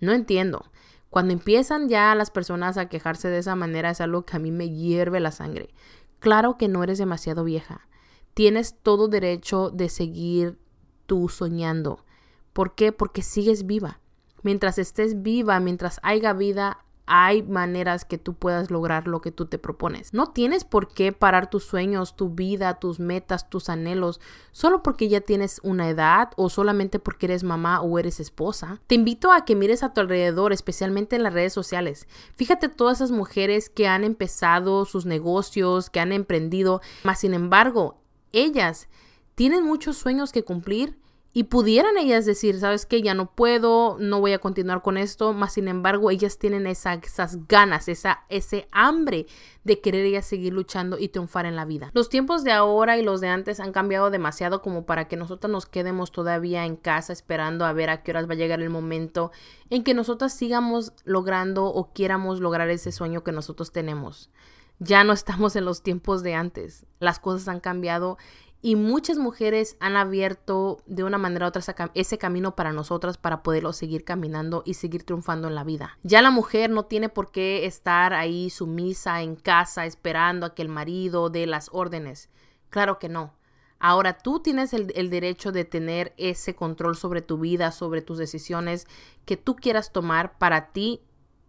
No 0.00 0.12
entiendo. 0.12 0.70
Cuando 1.10 1.32
empiezan 1.32 1.88
ya 1.88 2.14
las 2.14 2.30
personas 2.30 2.76
a 2.76 2.88
quejarse 2.88 3.28
de 3.28 3.38
esa 3.38 3.54
manera 3.54 3.90
es 3.90 4.00
algo 4.00 4.26
que 4.26 4.36
a 4.36 4.40
mí 4.40 4.50
me 4.50 4.70
hierve 4.70 5.20
la 5.20 5.30
sangre. 5.30 5.70
Claro 6.18 6.58
que 6.58 6.68
no 6.68 6.82
eres 6.82 6.98
demasiado 6.98 7.44
vieja. 7.44 7.88
Tienes 8.34 8.76
todo 8.82 9.08
derecho 9.08 9.70
de 9.70 9.88
seguir 9.88 10.58
tú 11.06 11.28
soñando. 11.28 12.04
¿Por 12.52 12.74
qué? 12.74 12.92
Porque 12.92 13.22
sigues 13.22 13.64
viva. 13.66 14.00
Mientras 14.42 14.78
estés 14.78 15.22
viva, 15.22 15.58
mientras 15.60 16.00
haya 16.02 16.32
vida, 16.32 16.84
hay 17.06 17.42
maneras 17.44 18.04
que 18.04 18.18
tú 18.18 18.34
puedas 18.34 18.70
lograr 18.70 19.06
lo 19.06 19.20
que 19.20 19.30
tú 19.30 19.46
te 19.46 19.58
propones. 19.58 20.12
No 20.12 20.32
tienes 20.32 20.64
por 20.64 20.88
qué 20.88 21.12
parar 21.12 21.48
tus 21.48 21.64
sueños, 21.64 22.16
tu 22.16 22.30
vida, 22.30 22.80
tus 22.80 22.98
metas, 22.98 23.48
tus 23.48 23.68
anhelos, 23.68 24.20
solo 24.50 24.82
porque 24.82 25.08
ya 25.08 25.20
tienes 25.20 25.60
una 25.62 25.88
edad 25.88 26.30
o 26.36 26.50
solamente 26.50 26.98
porque 26.98 27.26
eres 27.26 27.44
mamá 27.44 27.80
o 27.80 27.98
eres 27.98 28.18
esposa. 28.18 28.80
Te 28.88 28.96
invito 28.96 29.30
a 29.30 29.44
que 29.44 29.54
mires 29.54 29.84
a 29.84 29.92
tu 29.94 30.00
alrededor, 30.00 30.52
especialmente 30.52 31.14
en 31.14 31.22
las 31.22 31.32
redes 31.32 31.52
sociales. 31.52 32.08
Fíjate 32.34 32.68
todas 32.68 32.98
esas 32.98 33.12
mujeres 33.12 33.70
que 33.70 33.86
han 33.86 34.02
empezado 34.02 34.84
sus 34.84 35.06
negocios, 35.06 35.90
que 35.90 36.00
han 36.00 36.12
emprendido, 36.12 36.80
mas 37.04 37.20
sin 37.20 37.34
embargo, 37.34 38.00
ellas 38.32 38.88
tienen 39.36 39.64
muchos 39.64 39.96
sueños 39.96 40.32
que 40.32 40.42
cumplir 40.42 40.98
y 41.36 41.44
pudieran 41.44 41.98
ellas 41.98 42.24
decir, 42.24 42.58
sabes 42.58 42.86
que 42.86 43.02
ya 43.02 43.12
no 43.12 43.30
puedo, 43.30 43.98
no 44.00 44.20
voy 44.20 44.32
a 44.32 44.38
continuar 44.38 44.80
con 44.80 44.96
esto, 44.96 45.34
más 45.34 45.52
sin 45.52 45.68
embargo 45.68 46.10
ellas 46.10 46.38
tienen 46.38 46.66
esas 46.66 47.46
ganas, 47.46 47.88
esa, 47.88 48.24
ese 48.30 48.66
hambre 48.72 49.26
de 49.62 49.82
querer 49.82 50.06
ellas 50.06 50.24
seguir 50.24 50.54
luchando 50.54 50.96
y 50.98 51.08
triunfar 51.08 51.44
en 51.44 51.54
la 51.54 51.66
vida. 51.66 51.90
Los 51.92 52.08
tiempos 52.08 52.42
de 52.42 52.52
ahora 52.52 52.96
y 52.96 53.02
los 53.02 53.20
de 53.20 53.28
antes 53.28 53.60
han 53.60 53.72
cambiado 53.72 54.10
demasiado 54.10 54.62
como 54.62 54.86
para 54.86 55.08
que 55.08 55.18
nosotras 55.18 55.50
nos 55.50 55.66
quedemos 55.66 56.10
todavía 56.10 56.64
en 56.64 56.74
casa 56.74 57.12
esperando 57.12 57.66
a 57.66 57.74
ver 57.74 57.90
a 57.90 58.02
qué 58.02 58.12
horas 58.12 58.26
va 58.26 58.32
a 58.32 58.36
llegar 58.36 58.62
el 58.62 58.70
momento 58.70 59.30
en 59.68 59.84
que 59.84 59.92
nosotras 59.92 60.32
sigamos 60.32 60.94
logrando 61.04 61.66
o 61.66 61.92
quieramos 61.92 62.40
lograr 62.40 62.70
ese 62.70 62.92
sueño 62.92 63.24
que 63.24 63.32
nosotros 63.32 63.72
tenemos. 63.72 64.30
Ya 64.78 65.04
no 65.04 65.12
estamos 65.12 65.56
en 65.56 65.64
los 65.64 65.82
tiempos 65.82 66.22
de 66.22 66.34
antes. 66.34 66.86
Las 66.98 67.18
cosas 67.18 67.48
han 67.48 67.60
cambiado 67.60 68.18
y 68.66 68.74
muchas 68.74 69.16
mujeres 69.16 69.76
han 69.78 69.96
abierto 69.96 70.82
de 70.86 71.04
una 71.04 71.18
manera 71.18 71.46
u 71.46 71.48
otra 71.50 71.62
ese 71.94 72.18
camino 72.18 72.56
para 72.56 72.72
nosotras 72.72 73.16
para 73.16 73.44
poderlo 73.44 73.72
seguir 73.72 74.02
caminando 74.02 74.64
y 74.66 74.74
seguir 74.74 75.04
triunfando 75.04 75.46
en 75.46 75.54
la 75.54 75.62
vida. 75.62 75.96
Ya 76.02 76.20
la 76.20 76.32
mujer 76.32 76.70
no 76.70 76.84
tiene 76.86 77.08
por 77.08 77.30
qué 77.30 77.66
estar 77.66 78.12
ahí 78.12 78.50
sumisa 78.50 79.22
en 79.22 79.36
casa 79.36 79.86
esperando 79.86 80.46
a 80.46 80.54
que 80.56 80.62
el 80.62 80.68
marido 80.68 81.30
dé 81.30 81.46
las 81.46 81.68
órdenes. 81.70 82.28
Claro 82.68 82.98
que 82.98 83.08
no. 83.08 83.34
Ahora 83.78 84.18
tú 84.18 84.40
tienes 84.40 84.72
el, 84.72 84.92
el, 84.96 85.10
derecho 85.10 85.52
de 85.52 85.64
tener 85.64 86.12
ese 86.16 86.56
control 86.56 86.96
sobre 86.96 87.22
tu 87.22 87.38
vida, 87.38 87.70
sobre 87.70 88.02
tus 88.02 88.18
decisiones 88.18 88.88
que 89.26 89.36
tú 89.36 89.54
quieras 89.54 89.92
tomar 89.92 90.38
para 90.38 90.72
ti 90.72 91.02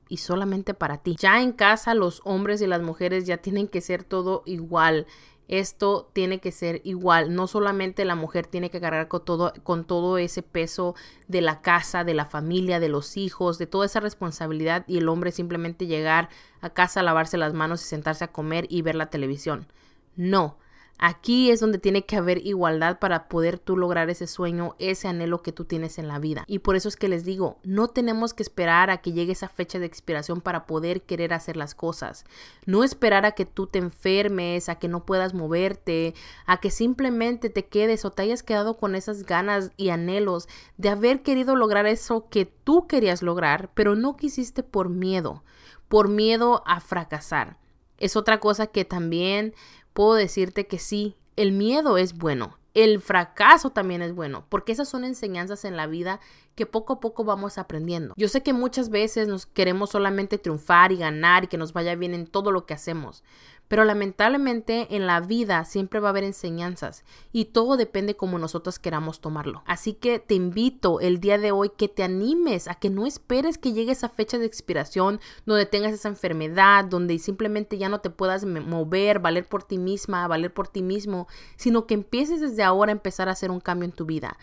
y 0.07 0.17
solamente 0.17 0.75
para 0.75 0.99
ti. 0.99 1.15
Ya 1.17 1.41
en 1.41 1.51
casa 1.51 1.95
los 1.95 2.21
hombres 2.25 2.61
y 2.61 2.67
las 2.67 2.83
mujeres 2.83 3.25
ya 3.25 3.37
tienen 3.37 3.67
que 3.67 3.81
ser 3.81 4.03
todo 4.03 4.43
igual 4.45 5.07
esto 5.47 6.09
tiene 6.13 6.39
que 6.39 6.51
ser 6.51 6.81
igual. 6.83 7.33
No 7.33 7.47
solamente 7.47 8.05
la 8.05 8.15
mujer 8.15 8.47
tiene 8.47 8.69
que 8.69 8.81
cargar 8.81 9.07
con 9.07 9.23
todo, 9.23 9.53
con 9.63 9.85
todo 9.85 10.17
ese 10.17 10.43
peso 10.43 10.95
de 11.27 11.41
la 11.41 11.61
casa, 11.61 12.03
de 12.03 12.13
la 12.13 12.25
familia, 12.25 12.79
de 12.79 12.89
los 12.89 13.17
hijos, 13.17 13.57
de 13.57 13.67
toda 13.67 13.85
esa 13.85 13.99
responsabilidad 13.99 14.83
y 14.87 14.97
el 14.97 15.09
hombre 15.09 15.31
simplemente 15.31 15.87
llegar 15.87 16.29
a 16.61 16.69
casa, 16.69 17.03
lavarse 17.03 17.37
las 17.37 17.53
manos 17.53 17.81
y 17.81 17.85
sentarse 17.85 18.23
a 18.23 18.31
comer 18.31 18.65
y 18.69 18.81
ver 18.81 18.95
la 18.95 19.09
televisión. 19.09 19.67
No, 20.15 20.57
Aquí 20.99 21.51
es 21.51 21.59
donde 21.59 21.77
tiene 21.77 22.05
que 22.05 22.15
haber 22.15 22.45
igualdad 22.45 22.97
para 22.99 23.27
poder 23.27 23.59
tú 23.59 23.77
lograr 23.77 24.09
ese 24.09 24.25
sueño, 24.25 24.75
ese 24.79 25.07
anhelo 25.07 25.43
que 25.43 25.51
tú 25.51 25.65
tienes 25.65 25.99
en 25.99 26.07
la 26.07 26.17
vida. 26.17 26.43
Y 26.47 26.59
por 26.59 26.75
eso 26.75 26.89
es 26.89 26.95
que 26.95 27.07
les 27.07 27.23
digo, 27.23 27.59
no 27.63 27.87
tenemos 27.87 28.33
que 28.33 28.41
esperar 28.41 28.89
a 28.89 28.97
que 28.97 29.11
llegue 29.11 29.33
esa 29.33 29.47
fecha 29.47 29.77
de 29.77 29.85
expiración 29.85 30.41
para 30.41 30.65
poder 30.65 31.03
querer 31.03 31.33
hacer 31.33 31.55
las 31.55 31.75
cosas. 31.75 32.25
No 32.65 32.83
esperar 32.83 33.25
a 33.25 33.33
que 33.33 33.45
tú 33.45 33.67
te 33.67 33.77
enfermes, 33.79 34.69
a 34.69 34.75
que 34.75 34.87
no 34.87 35.05
puedas 35.05 35.33
moverte, 35.35 36.15
a 36.45 36.59
que 36.59 36.71
simplemente 36.71 37.49
te 37.49 37.67
quedes 37.67 38.03
o 38.03 38.11
te 38.11 38.23
hayas 38.23 38.41
quedado 38.41 38.77
con 38.77 38.95
esas 38.95 39.23
ganas 39.23 39.71
y 39.77 39.89
anhelos 39.89 40.47
de 40.77 40.89
haber 40.89 41.21
querido 41.21 41.55
lograr 41.55 41.85
eso 41.85 42.27
que 42.29 42.45
tú 42.45 42.87
querías 42.87 43.21
lograr, 43.21 43.69
pero 43.75 43.95
no 43.95 44.17
quisiste 44.17 44.63
por 44.63 44.89
miedo, 44.89 45.43
por 45.87 46.09
miedo 46.09 46.63
a 46.65 46.79
fracasar. 46.79 47.57
Es 47.97 48.15
otra 48.15 48.39
cosa 48.39 48.67
que 48.67 48.85
también 48.85 49.53
puedo 49.97 50.13
decirte 50.13 50.67
que 50.67 50.77
sí, 50.77 51.15
el 51.37 51.51
miedo 51.53 51.97
es 51.97 52.15
bueno, 52.19 52.59
el 52.75 53.01
fracaso 53.01 53.71
también 53.71 54.03
es 54.03 54.13
bueno, 54.13 54.45
porque 54.47 54.71
esas 54.71 54.87
son 54.87 55.03
enseñanzas 55.03 55.65
en 55.65 55.75
la 55.75 55.87
vida 55.87 56.19
que 56.53 56.67
poco 56.67 56.93
a 56.93 56.99
poco 56.99 57.23
vamos 57.23 57.57
aprendiendo. 57.57 58.13
Yo 58.15 58.27
sé 58.27 58.43
que 58.43 58.53
muchas 58.53 58.91
veces 58.91 59.27
nos 59.27 59.47
queremos 59.47 59.89
solamente 59.89 60.37
triunfar 60.37 60.91
y 60.91 60.97
ganar 60.97 61.45
y 61.45 61.47
que 61.47 61.57
nos 61.57 61.73
vaya 61.73 61.95
bien 61.95 62.13
en 62.13 62.27
todo 62.27 62.51
lo 62.51 62.67
que 62.67 62.75
hacemos, 62.75 63.23
pero 63.67 63.85
lamentablemente 63.85 64.95
en 64.95 65.07
la 65.07 65.19
vida 65.19 65.65
siempre 65.65 65.99
va 65.99 66.09
a 66.09 66.11
haber 66.11 66.23
enseñanzas 66.23 67.03
y 67.31 67.45
todo 67.45 67.77
depende 67.77 68.15
como 68.15 68.39
nosotros 68.39 68.79
queramos 68.79 69.21
tomarlo. 69.21 69.63
Así 69.65 69.93
que 69.93 70.19
te 70.19 70.35
invito 70.35 70.99
el 70.99 71.19
día 71.19 71.37
de 71.37 71.51
hoy 71.51 71.71
que 71.75 71.87
te 71.87 72.03
animes 72.03 72.67
a 72.67 72.75
que 72.75 72.89
no 72.89 73.05
esperes 73.05 73.57
que 73.57 73.73
llegue 73.73 73.91
esa 73.91 74.09
fecha 74.09 74.37
de 74.37 74.45
expiración 74.45 75.19
donde 75.45 75.65
tengas 75.65 75.93
esa 75.93 76.09
enfermedad, 76.09 76.85
donde 76.85 77.19
simplemente 77.19 77.77
ya 77.77 77.89
no 77.89 77.99
te 77.99 78.09
puedas 78.09 78.45
mover, 78.45 79.19
valer 79.19 79.47
por 79.47 79.63
ti 79.63 79.77
misma, 79.77 80.27
valer 80.27 80.53
por 80.53 80.67
ti 80.67 80.81
mismo, 80.81 81.27
sino 81.55 81.87
que 81.87 81.93
empieces 81.93 82.41
desde 82.41 82.63
ahora 82.63 82.91
a 82.91 82.93
empezar 82.93 83.29
a 83.29 83.33
hacer 83.33 83.51
un 83.51 83.59
cambio 83.59 83.85
en 83.85 83.91
tu 83.91 84.05
vida. 84.05 84.37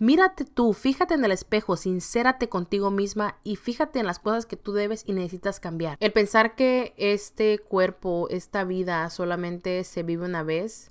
Mírate 0.00 0.46
tú, 0.46 0.72
fíjate 0.72 1.12
en 1.12 1.26
el 1.26 1.30
espejo, 1.30 1.76
sincérate 1.76 2.48
contigo 2.48 2.90
misma 2.90 3.36
y 3.44 3.56
fíjate 3.56 3.98
en 3.98 4.06
las 4.06 4.18
cosas 4.18 4.46
que 4.46 4.56
tú 4.56 4.72
debes 4.72 5.04
y 5.06 5.12
necesitas 5.12 5.60
cambiar. 5.60 5.98
El 6.00 6.10
pensar 6.10 6.54
que 6.54 6.94
este 6.96 7.58
cuerpo, 7.58 8.26
esta 8.30 8.64
vida 8.64 9.10
solamente 9.10 9.84
se 9.84 10.02
vive 10.02 10.24
una 10.24 10.42
vez, 10.42 10.90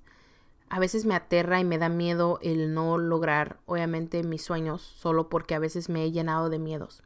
a 0.69 0.77
veces 0.77 1.05
me 1.05 1.15
aterra 1.15 1.59
y 1.59 1.63
me 1.63 1.79
da 1.79 1.89
miedo 1.89 2.37
el 2.43 2.75
no 2.75 2.99
lograr, 2.99 3.57
obviamente, 3.65 4.21
mis 4.21 4.43
sueños, 4.43 4.83
solo 4.83 5.27
porque 5.27 5.55
a 5.55 5.59
veces 5.59 5.89
me 5.89 6.03
he 6.03 6.11
llenado 6.11 6.51
de 6.51 6.59
miedos. 6.59 7.01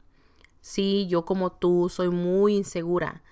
Sí, 0.60 1.06
yo 1.08 1.24
como 1.24 1.52
tú 1.52 1.88
soy 1.88 2.10
muy 2.10 2.54
insegura, 2.54 3.22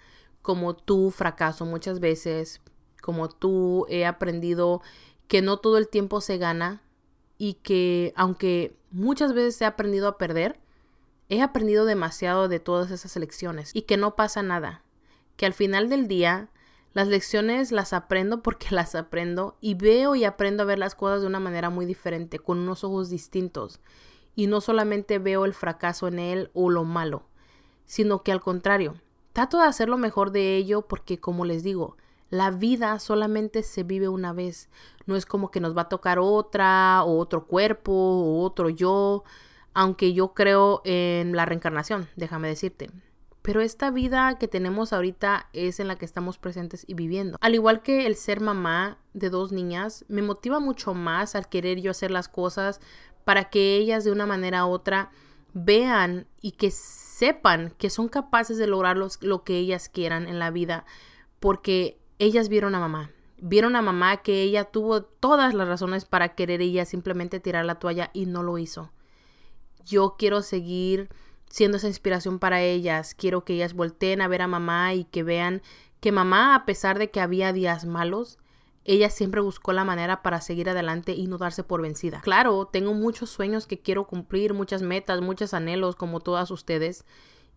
como 0.40 0.74
tú 0.74 1.10
fracaso 1.10 1.66
muchas 1.66 2.00
veces, 2.00 2.62
como 3.02 3.28
tú 3.28 3.84
he 3.90 4.06
aprendido 4.06 4.80
que 5.28 5.42
no 5.42 5.58
todo 5.58 5.76
el 5.76 5.88
tiempo 5.88 6.22
se 6.22 6.38
gana, 6.38 6.80
y 7.42 7.54
que 7.54 8.12
aunque 8.14 8.76
muchas 8.92 9.32
veces 9.32 9.60
he 9.60 9.64
aprendido 9.64 10.06
a 10.06 10.16
perder, 10.16 10.60
he 11.28 11.42
aprendido 11.42 11.84
demasiado 11.84 12.46
de 12.46 12.60
todas 12.60 12.92
esas 12.92 13.16
lecciones 13.16 13.72
y 13.74 13.82
que 13.82 13.96
no 13.96 14.14
pasa 14.14 14.44
nada, 14.44 14.84
que 15.36 15.44
al 15.44 15.52
final 15.52 15.88
del 15.88 16.06
día 16.06 16.50
las 16.92 17.08
lecciones 17.08 17.72
las 17.72 17.94
aprendo 17.94 18.44
porque 18.44 18.68
las 18.70 18.94
aprendo 18.94 19.56
y 19.60 19.74
veo 19.74 20.14
y 20.14 20.22
aprendo 20.22 20.62
a 20.62 20.66
ver 20.66 20.78
las 20.78 20.94
cosas 20.94 21.22
de 21.22 21.26
una 21.26 21.40
manera 21.40 21.68
muy 21.68 21.84
diferente, 21.84 22.38
con 22.38 22.60
unos 22.60 22.84
ojos 22.84 23.10
distintos. 23.10 23.80
Y 24.36 24.46
no 24.46 24.60
solamente 24.60 25.18
veo 25.18 25.44
el 25.44 25.52
fracaso 25.52 26.06
en 26.06 26.20
él 26.20 26.52
o 26.54 26.70
lo 26.70 26.84
malo, 26.84 27.24
sino 27.86 28.22
que 28.22 28.30
al 28.30 28.40
contrario, 28.40 28.94
trato 29.32 29.58
de 29.58 29.64
hacer 29.64 29.88
lo 29.88 29.98
mejor 29.98 30.30
de 30.30 30.56
ello 30.58 30.82
porque, 30.82 31.18
como 31.18 31.44
les 31.44 31.64
digo, 31.64 31.96
la 32.32 32.50
vida 32.50 32.98
solamente 32.98 33.62
se 33.62 33.82
vive 33.82 34.08
una 34.08 34.32
vez. 34.32 34.70
No 35.04 35.16
es 35.16 35.26
como 35.26 35.50
que 35.50 35.60
nos 35.60 35.76
va 35.76 35.82
a 35.82 35.88
tocar 35.90 36.18
otra 36.18 37.04
o 37.04 37.18
otro 37.18 37.46
cuerpo 37.46 37.92
o 37.92 38.40
otro 38.40 38.70
yo, 38.70 39.22
aunque 39.74 40.14
yo 40.14 40.32
creo 40.32 40.80
en 40.86 41.36
la 41.36 41.44
reencarnación, 41.44 42.08
déjame 42.16 42.48
decirte. 42.48 42.88
Pero 43.42 43.60
esta 43.60 43.90
vida 43.90 44.38
que 44.38 44.48
tenemos 44.48 44.94
ahorita 44.94 45.50
es 45.52 45.78
en 45.78 45.88
la 45.88 45.96
que 45.96 46.06
estamos 46.06 46.38
presentes 46.38 46.86
y 46.88 46.94
viviendo. 46.94 47.36
Al 47.42 47.54
igual 47.54 47.82
que 47.82 48.06
el 48.06 48.16
ser 48.16 48.40
mamá 48.40 48.96
de 49.12 49.28
dos 49.28 49.52
niñas, 49.52 50.06
me 50.08 50.22
motiva 50.22 50.58
mucho 50.58 50.94
más 50.94 51.34
al 51.34 51.50
querer 51.50 51.82
yo 51.82 51.90
hacer 51.90 52.10
las 52.10 52.30
cosas 52.30 52.80
para 53.24 53.50
que 53.50 53.76
ellas 53.76 54.04
de 54.04 54.12
una 54.12 54.24
manera 54.24 54.64
u 54.64 54.70
otra 54.70 55.10
vean 55.52 56.26
y 56.40 56.52
que 56.52 56.70
sepan 56.70 57.74
que 57.76 57.90
son 57.90 58.08
capaces 58.08 58.56
de 58.56 58.66
lograr 58.66 58.96
lo 58.96 59.44
que 59.44 59.58
ellas 59.58 59.90
quieran 59.90 60.26
en 60.28 60.38
la 60.38 60.50
vida. 60.50 60.86
Porque 61.40 61.98
ellas 62.22 62.48
vieron 62.48 62.76
a 62.76 62.78
mamá. 62.78 63.10
Vieron 63.38 63.74
a 63.74 63.82
mamá 63.82 64.18
que 64.18 64.42
ella 64.42 64.64
tuvo 64.64 65.02
todas 65.02 65.54
las 65.54 65.66
razones 65.66 66.04
para 66.04 66.36
querer 66.36 66.60
ella 66.60 66.84
simplemente 66.84 67.40
tirar 67.40 67.64
la 67.64 67.80
toalla 67.80 68.10
y 68.12 68.26
no 68.26 68.44
lo 68.44 68.58
hizo. 68.58 68.92
Yo 69.84 70.14
quiero 70.16 70.42
seguir 70.42 71.08
siendo 71.50 71.78
esa 71.78 71.88
inspiración 71.88 72.38
para 72.38 72.62
ellas. 72.62 73.16
Quiero 73.16 73.44
que 73.44 73.54
ellas 73.54 73.74
volteen 73.74 74.20
a 74.20 74.28
ver 74.28 74.42
a 74.42 74.46
mamá 74.46 74.94
y 74.94 75.02
que 75.04 75.24
vean 75.24 75.62
que 75.98 76.12
mamá, 76.12 76.54
a 76.54 76.64
pesar 76.64 77.00
de 77.00 77.10
que 77.10 77.20
había 77.20 77.52
días 77.52 77.86
malos, 77.86 78.38
ella 78.84 79.10
siempre 79.10 79.40
buscó 79.40 79.72
la 79.72 79.84
manera 79.84 80.22
para 80.22 80.40
seguir 80.40 80.70
adelante 80.70 81.14
y 81.14 81.26
no 81.26 81.38
darse 81.38 81.64
por 81.64 81.82
vencida. 81.82 82.20
Claro, 82.20 82.66
tengo 82.66 82.94
muchos 82.94 83.30
sueños 83.30 83.66
que 83.66 83.80
quiero 83.80 84.06
cumplir, 84.06 84.54
muchas 84.54 84.82
metas, 84.82 85.20
muchos 85.22 85.54
anhelos 85.54 85.96
como 85.96 86.20
todas 86.20 86.52
ustedes 86.52 87.04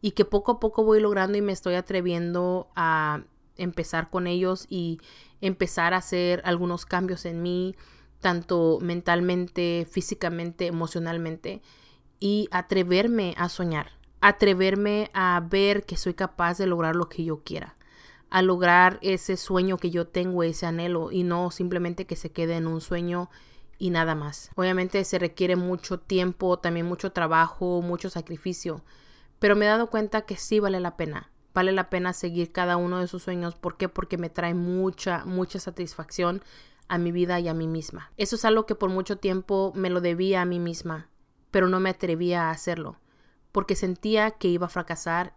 y 0.01 0.11
que 0.11 0.25
poco 0.25 0.53
a 0.53 0.59
poco 0.59 0.83
voy 0.83 0.99
logrando 0.99 1.37
y 1.37 1.41
me 1.43 1.53
estoy 1.53 1.75
atreviendo 1.75 2.69
a 2.75 3.21
empezar 3.57 4.09
con 4.09 4.27
ellos 4.27 4.65
y 4.69 4.99
empezar 5.41 5.93
a 5.93 5.97
hacer 5.97 6.41
algunos 6.45 6.85
cambios 6.85 7.25
en 7.25 7.41
mí, 7.41 7.75
tanto 8.19 8.79
mentalmente, 8.81 9.87
físicamente, 9.89 10.67
emocionalmente 10.67 11.61
y 12.19 12.47
atreverme 12.51 13.35
a 13.37 13.49
soñar, 13.49 13.91
atreverme 14.21 15.11
a 15.13 15.45
ver 15.49 15.85
que 15.85 15.97
soy 15.97 16.13
capaz 16.13 16.57
de 16.57 16.67
lograr 16.67 16.95
lo 16.95 17.09
que 17.09 17.23
yo 17.23 17.43
quiera 17.43 17.75
a 18.29 18.41
lograr 18.41 18.99
ese 19.01 19.37
sueño 19.37 19.77
que 19.77 19.91
yo 19.91 20.07
tengo, 20.07 20.43
ese 20.43 20.65
anhelo, 20.65 21.11
y 21.11 21.23
no 21.23 21.51
simplemente 21.51 22.05
que 22.05 22.15
se 22.17 22.31
quede 22.31 22.57
en 22.57 22.67
un 22.67 22.81
sueño 22.81 23.29
y 23.77 23.91
nada 23.91 24.15
más. 24.15 24.51
Obviamente 24.55 25.03
se 25.05 25.19
requiere 25.19 25.55
mucho 25.55 25.99
tiempo, 25.99 26.59
también 26.59 26.85
mucho 26.85 27.11
trabajo, 27.11 27.81
mucho 27.81 28.09
sacrificio, 28.09 28.83
pero 29.39 29.55
me 29.55 29.65
he 29.65 29.69
dado 29.69 29.89
cuenta 29.89 30.23
que 30.23 30.37
sí 30.37 30.59
vale 30.59 30.79
la 30.79 30.97
pena. 30.97 31.31
Vale 31.55 31.71
la 31.71 31.89
pena 31.89 32.11
seguir 32.11 32.51
cada 32.51 32.75
uno 32.75 32.99
de 32.99 33.07
sus 33.07 33.23
sueños. 33.23 33.55
¿Por 33.55 33.77
qué? 33.77 33.87
Porque 33.87 34.17
me 34.17 34.29
trae 34.29 34.53
mucha, 34.53 35.23
mucha 35.23 35.57
satisfacción 35.57 36.43
a 36.89 36.97
mi 36.97 37.13
vida 37.13 37.39
y 37.39 37.47
a 37.47 37.53
mí 37.53 37.65
misma. 37.65 38.11
Eso 38.17 38.35
es 38.35 38.43
algo 38.43 38.65
que 38.65 38.75
por 38.75 38.89
mucho 38.89 39.17
tiempo 39.17 39.71
me 39.73 39.89
lo 39.89 40.01
debía 40.01 40.41
a 40.41 40.45
mí 40.45 40.59
misma, 40.59 41.09
pero 41.51 41.69
no 41.69 41.79
me 41.79 41.91
atrevía 41.91 42.43
a 42.43 42.51
hacerlo, 42.51 42.99
porque 43.53 43.77
sentía 43.77 44.31
que 44.31 44.49
iba 44.49 44.65
a 44.65 44.69
fracasar 44.69 45.33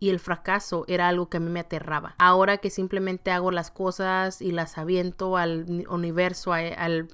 y 0.00 0.08
el 0.08 0.18
fracaso 0.18 0.84
era 0.88 1.06
algo 1.06 1.28
que 1.28 1.36
a 1.36 1.40
mí 1.40 1.50
me 1.50 1.60
aterraba. 1.60 2.16
Ahora 2.18 2.58
que 2.58 2.70
simplemente 2.70 3.30
hago 3.30 3.52
las 3.52 3.70
cosas 3.70 4.42
y 4.42 4.50
las 4.50 4.76
aviento 4.76 5.36
al 5.36 5.86
universo, 5.88 6.52
a, 6.52 6.58
al, 6.58 7.08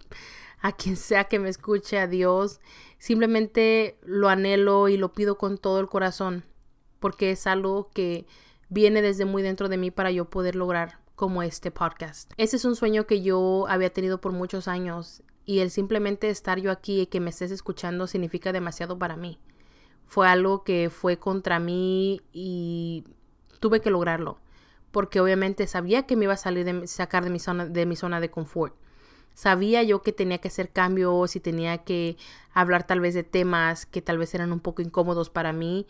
a 0.60 0.72
quien 0.72 0.96
sea 0.96 1.24
que 1.24 1.38
me 1.38 1.50
escuche, 1.50 1.98
a 1.98 2.06
Dios, 2.06 2.60
simplemente 2.98 3.98
lo 4.02 4.30
anhelo 4.30 4.88
y 4.88 4.96
lo 4.96 5.12
pido 5.12 5.36
con 5.36 5.58
todo 5.58 5.78
el 5.78 5.88
corazón, 5.88 6.44
porque 7.00 7.32
es 7.32 7.46
algo 7.46 7.90
que 7.92 8.26
viene 8.68 9.02
desde 9.02 9.24
muy 9.24 9.42
dentro 9.42 9.68
de 9.68 9.76
mí 9.76 9.90
para 9.90 10.10
yo 10.10 10.30
poder 10.30 10.56
lograr 10.56 11.00
como 11.14 11.42
este 11.42 11.70
podcast. 11.70 12.32
Ese 12.36 12.56
es 12.56 12.64
un 12.64 12.76
sueño 12.76 13.06
que 13.06 13.22
yo 13.22 13.66
había 13.68 13.92
tenido 13.92 14.20
por 14.20 14.32
muchos 14.32 14.68
años 14.68 15.22
y 15.44 15.60
el 15.60 15.70
simplemente 15.70 16.28
estar 16.28 16.58
yo 16.58 16.70
aquí 16.70 17.02
y 17.02 17.06
que 17.06 17.20
me 17.20 17.30
estés 17.30 17.50
escuchando 17.50 18.06
significa 18.06 18.52
demasiado 18.52 18.98
para 18.98 19.16
mí 19.16 19.38
fue 20.06 20.28
algo 20.28 20.64
que 20.64 20.88
fue 20.88 21.18
contra 21.18 21.58
mí 21.58 22.22
y 22.32 23.04
tuve 23.60 23.80
que 23.80 23.90
lograrlo 23.90 24.38
porque 24.92 25.20
obviamente 25.20 25.66
sabía 25.66 26.04
que 26.06 26.16
me 26.16 26.24
iba 26.24 26.34
a 26.34 26.38
salir 26.38 26.64
de 26.64 26.86
sacar 26.86 27.24
de 27.24 27.30
mi 27.30 27.38
zona 27.38 27.66
de 27.66 27.84
mi 27.84 27.96
zona 27.96 28.20
de 28.20 28.30
confort. 28.30 28.74
Sabía 29.34 29.82
yo 29.82 30.02
que 30.02 30.12
tenía 30.12 30.38
que 30.38 30.48
hacer 30.48 30.70
cambios 30.70 31.36
y 31.36 31.40
tenía 31.40 31.84
que 31.84 32.16
hablar 32.54 32.86
tal 32.86 33.00
vez 33.00 33.12
de 33.12 33.22
temas 33.22 33.84
que 33.84 34.00
tal 34.00 34.16
vez 34.16 34.34
eran 34.34 34.52
un 34.52 34.60
poco 34.60 34.80
incómodos 34.80 35.28
para 35.28 35.52
mí, 35.52 35.86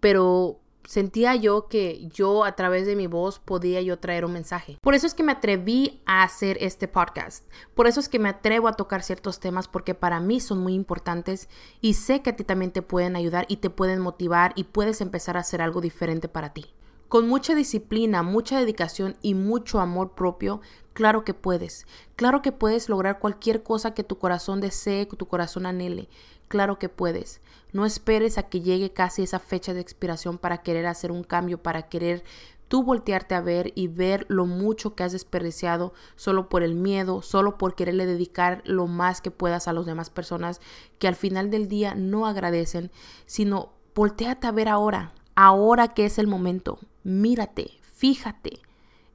pero 0.00 0.58
sentía 0.84 1.34
yo 1.36 1.68
que 1.68 2.08
yo 2.08 2.44
a 2.44 2.56
través 2.56 2.86
de 2.86 2.96
mi 2.96 3.06
voz 3.06 3.38
podía 3.38 3.80
yo 3.82 3.98
traer 3.98 4.24
un 4.24 4.32
mensaje. 4.32 4.78
Por 4.80 4.94
eso 4.94 5.06
es 5.06 5.14
que 5.14 5.22
me 5.22 5.32
atreví 5.32 6.00
a 6.06 6.22
hacer 6.22 6.56
este 6.60 6.88
podcast. 6.88 7.46
Por 7.74 7.86
eso 7.86 8.00
es 8.00 8.08
que 8.08 8.18
me 8.18 8.28
atrevo 8.28 8.68
a 8.68 8.74
tocar 8.74 9.02
ciertos 9.02 9.40
temas 9.40 9.68
porque 9.68 9.94
para 9.94 10.20
mí 10.20 10.40
son 10.40 10.58
muy 10.60 10.74
importantes 10.74 11.48
y 11.80 11.94
sé 11.94 12.22
que 12.22 12.30
a 12.30 12.36
ti 12.36 12.44
también 12.44 12.72
te 12.72 12.82
pueden 12.82 13.16
ayudar 13.16 13.46
y 13.48 13.56
te 13.56 13.70
pueden 13.70 14.00
motivar 14.00 14.52
y 14.56 14.64
puedes 14.64 15.00
empezar 15.00 15.36
a 15.36 15.40
hacer 15.40 15.62
algo 15.62 15.80
diferente 15.80 16.28
para 16.28 16.52
ti. 16.52 16.72
Con 17.10 17.28
mucha 17.28 17.56
disciplina, 17.56 18.22
mucha 18.22 18.60
dedicación 18.60 19.16
y 19.20 19.34
mucho 19.34 19.80
amor 19.80 20.12
propio, 20.14 20.60
claro 20.92 21.24
que 21.24 21.34
puedes. 21.34 21.86
Claro 22.14 22.40
que 22.40 22.52
puedes 22.52 22.88
lograr 22.88 23.18
cualquier 23.18 23.64
cosa 23.64 23.94
que 23.94 24.04
tu 24.04 24.18
corazón 24.18 24.60
desee, 24.60 25.08
que 25.08 25.16
tu 25.16 25.26
corazón 25.26 25.66
anhele. 25.66 26.08
Claro 26.46 26.78
que 26.78 26.88
puedes. 26.88 27.40
No 27.72 27.86
esperes 27.86 28.38
a 28.38 28.44
que 28.44 28.60
llegue 28.60 28.92
casi 28.92 29.22
esa 29.22 29.38
fecha 29.38 29.74
de 29.74 29.80
expiración 29.80 30.38
para 30.38 30.62
querer 30.62 30.86
hacer 30.86 31.12
un 31.12 31.24
cambio, 31.24 31.62
para 31.62 31.88
querer 31.88 32.24
tú 32.70 32.84
voltearte 32.84 33.34
a 33.34 33.40
ver 33.40 33.72
y 33.74 33.88
ver 33.88 34.26
lo 34.28 34.46
mucho 34.46 34.94
que 34.94 35.02
has 35.02 35.10
desperdiciado 35.10 35.92
solo 36.14 36.48
por 36.48 36.62
el 36.62 36.76
miedo, 36.76 37.20
solo 37.20 37.58
por 37.58 37.74
quererle 37.74 38.06
dedicar 38.06 38.62
lo 38.64 38.86
más 38.86 39.20
que 39.20 39.32
puedas 39.32 39.66
a 39.66 39.72
las 39.72 39.86
demás 39.86 40.08
personas 40.08 40.60
que 41.00 41.08
al 41.08 41.16
final 41.16 41.50
del 41.50 41.66
día 41.66 41.96
no 41.96 42.26
agradecen, 42.26 42.92
sino 43.26 43.72
volteate 43.92 44.46
a 44.46 44.52
ver 44.52 44.68
ahora, 44.68 45.12
ahora 45.34 45.94
que 45.94 46.06
es 46.06 46.18
el 46.18 46.28
momento. 46.28 46.78
Mírate, 47.02 47.72
fíjate. 47.82 48.60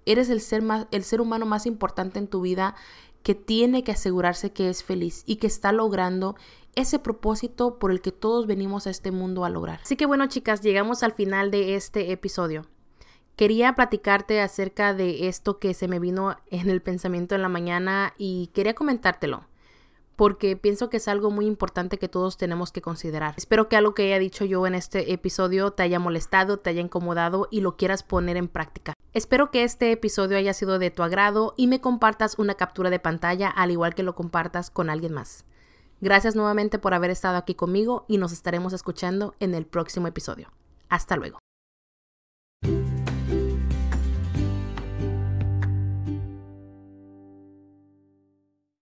Eres 0.06 0.30
el 0.30 0.42
ser, 0.42 0.62
más, 0.62 0.88
el 0.92 1.06
ser 1.06 1.22
humano 1.22 1.46
más 1.46 1.66
importante 1.66 2.20
en 2.20 2.28
tu 2.28 2.42
vida 2.42 2.76
que 3.26 3.34
tiene 3.34 3.84
que 3.84 3.92
asegurarse 3.92 4.52
que 4.52 4.70
es 4.70 4.84
feliz 4.84 5.24
y 5.26 5.38
que 5.38 5.48
está 5.48 5.72
logrando 5.72 6.36
ese 6.76 7.00
propósito 7.00 7.80
por 7.80 7.90
el 7.90 8.00
que 8.00 8.12
todos 8.12 8.46
venimos 8.46 8.86
a 8.86 8.92
este 8.92 9.10
mundo 9.10 9.46
a 9.46 9.50
lograr. 9.50 9.80
Así 9.82 9.96
que 9.96 10.06
bueno 10.06 10.28
chicas, 10.28 10.62
llegamos 10.62 11.02
al 11.02 11.12
final 11.12 11.50
de 11.50 11.74
este 11.74 12.12
episodio. 12.12 12.68
Quería 13.36 13.74
platicarte 13.74 14.42
acerca 14.42 14.94
de 14.94 15.28
esto 15.28 15.58
que 15.58 15.74
se 15.74 15.88
me 15.88 15.98
vino 15.98 16.38
en 16.52 16.70
el 16.70 16.84
pensamiento 16.84 17.34
en 17.34 17.42
la 17.42 17.50
mañana 17.50 18.14
y 18.20 18.52
quería 18.54 18.76
comentártelo 18.76 19.48
porque 20.16 20.56
pienso 20.56 20.90
que 20.90 20.98
es 20.98 21.08
algo 21.08 21.32
muy 21.32 21.46
importante 21.46 21.98
que 21.98 22.08
todos 22.08 22.38
tenemos 22.38 22.72
que 22.72 22.82
considerar. 22.82 23.34
Espero 23.38 23.70
que 23.70 23.76
algo 23.76 23.94
que 23.94 24.04
haya 24.04 24.20
dicho 24.20 24.46
yo 24.46 24.66
en 24.68 24.76
este 24.76 25.14
episodio 25.14 25.72
te 25.72 25.84
haya 25.84 26.00
molestado, 26.00 26.58
te 26.58 26.70
haya 26.70 26.82
incomodado 26.82 27.48
y 27.52 27.62
lo 27.62 27.76
quieras 27.76 28.04
poner 28.04 28.38
en 28.38 28.48
práctica. 28.48 28.94
Espero 29.14 29.52
que 29.52 29.64
este 29.64 29.92
episodio 29.92 30.38
haya 30.38 30.54
sido 30.54 30.80
de 30.80 30.92
tu 30.92 31.04
agrado 31.04 31.54
y 31.58 31.68
me 31.68 31.82
compartas 31.82 32.38
una 32.38 32.56
captura 32.56 32.90
de 32.90 33.00
pantalla 33.00 33.50
al 33.50 33.72
igual 33.72 33.96
que 33.96 34.04
lo 34.04 34.16
compartas 34.16 34.70
con 34.70 34.90
alguien 34.90 35.14
más. 35.14 35.46
Gracias 36.02 36.36
nuevamente 36.36 36.80
por 36.80 36.94
haber 36.94 37.12
estado 37.12 37.38
aquí 37.38 37.56
conmigo 37.56 38.06
y 38.08 38.18
nos 38.18 38.32
estaremos 38.32 38.74
escuchando 38.74 39.34
en 39.40 39.56
el 39.56 39.66
próximo 39.66 40.08
episodio. 40.08 40.52
Hasta 40.90 41.16
luego. 41.16 41.45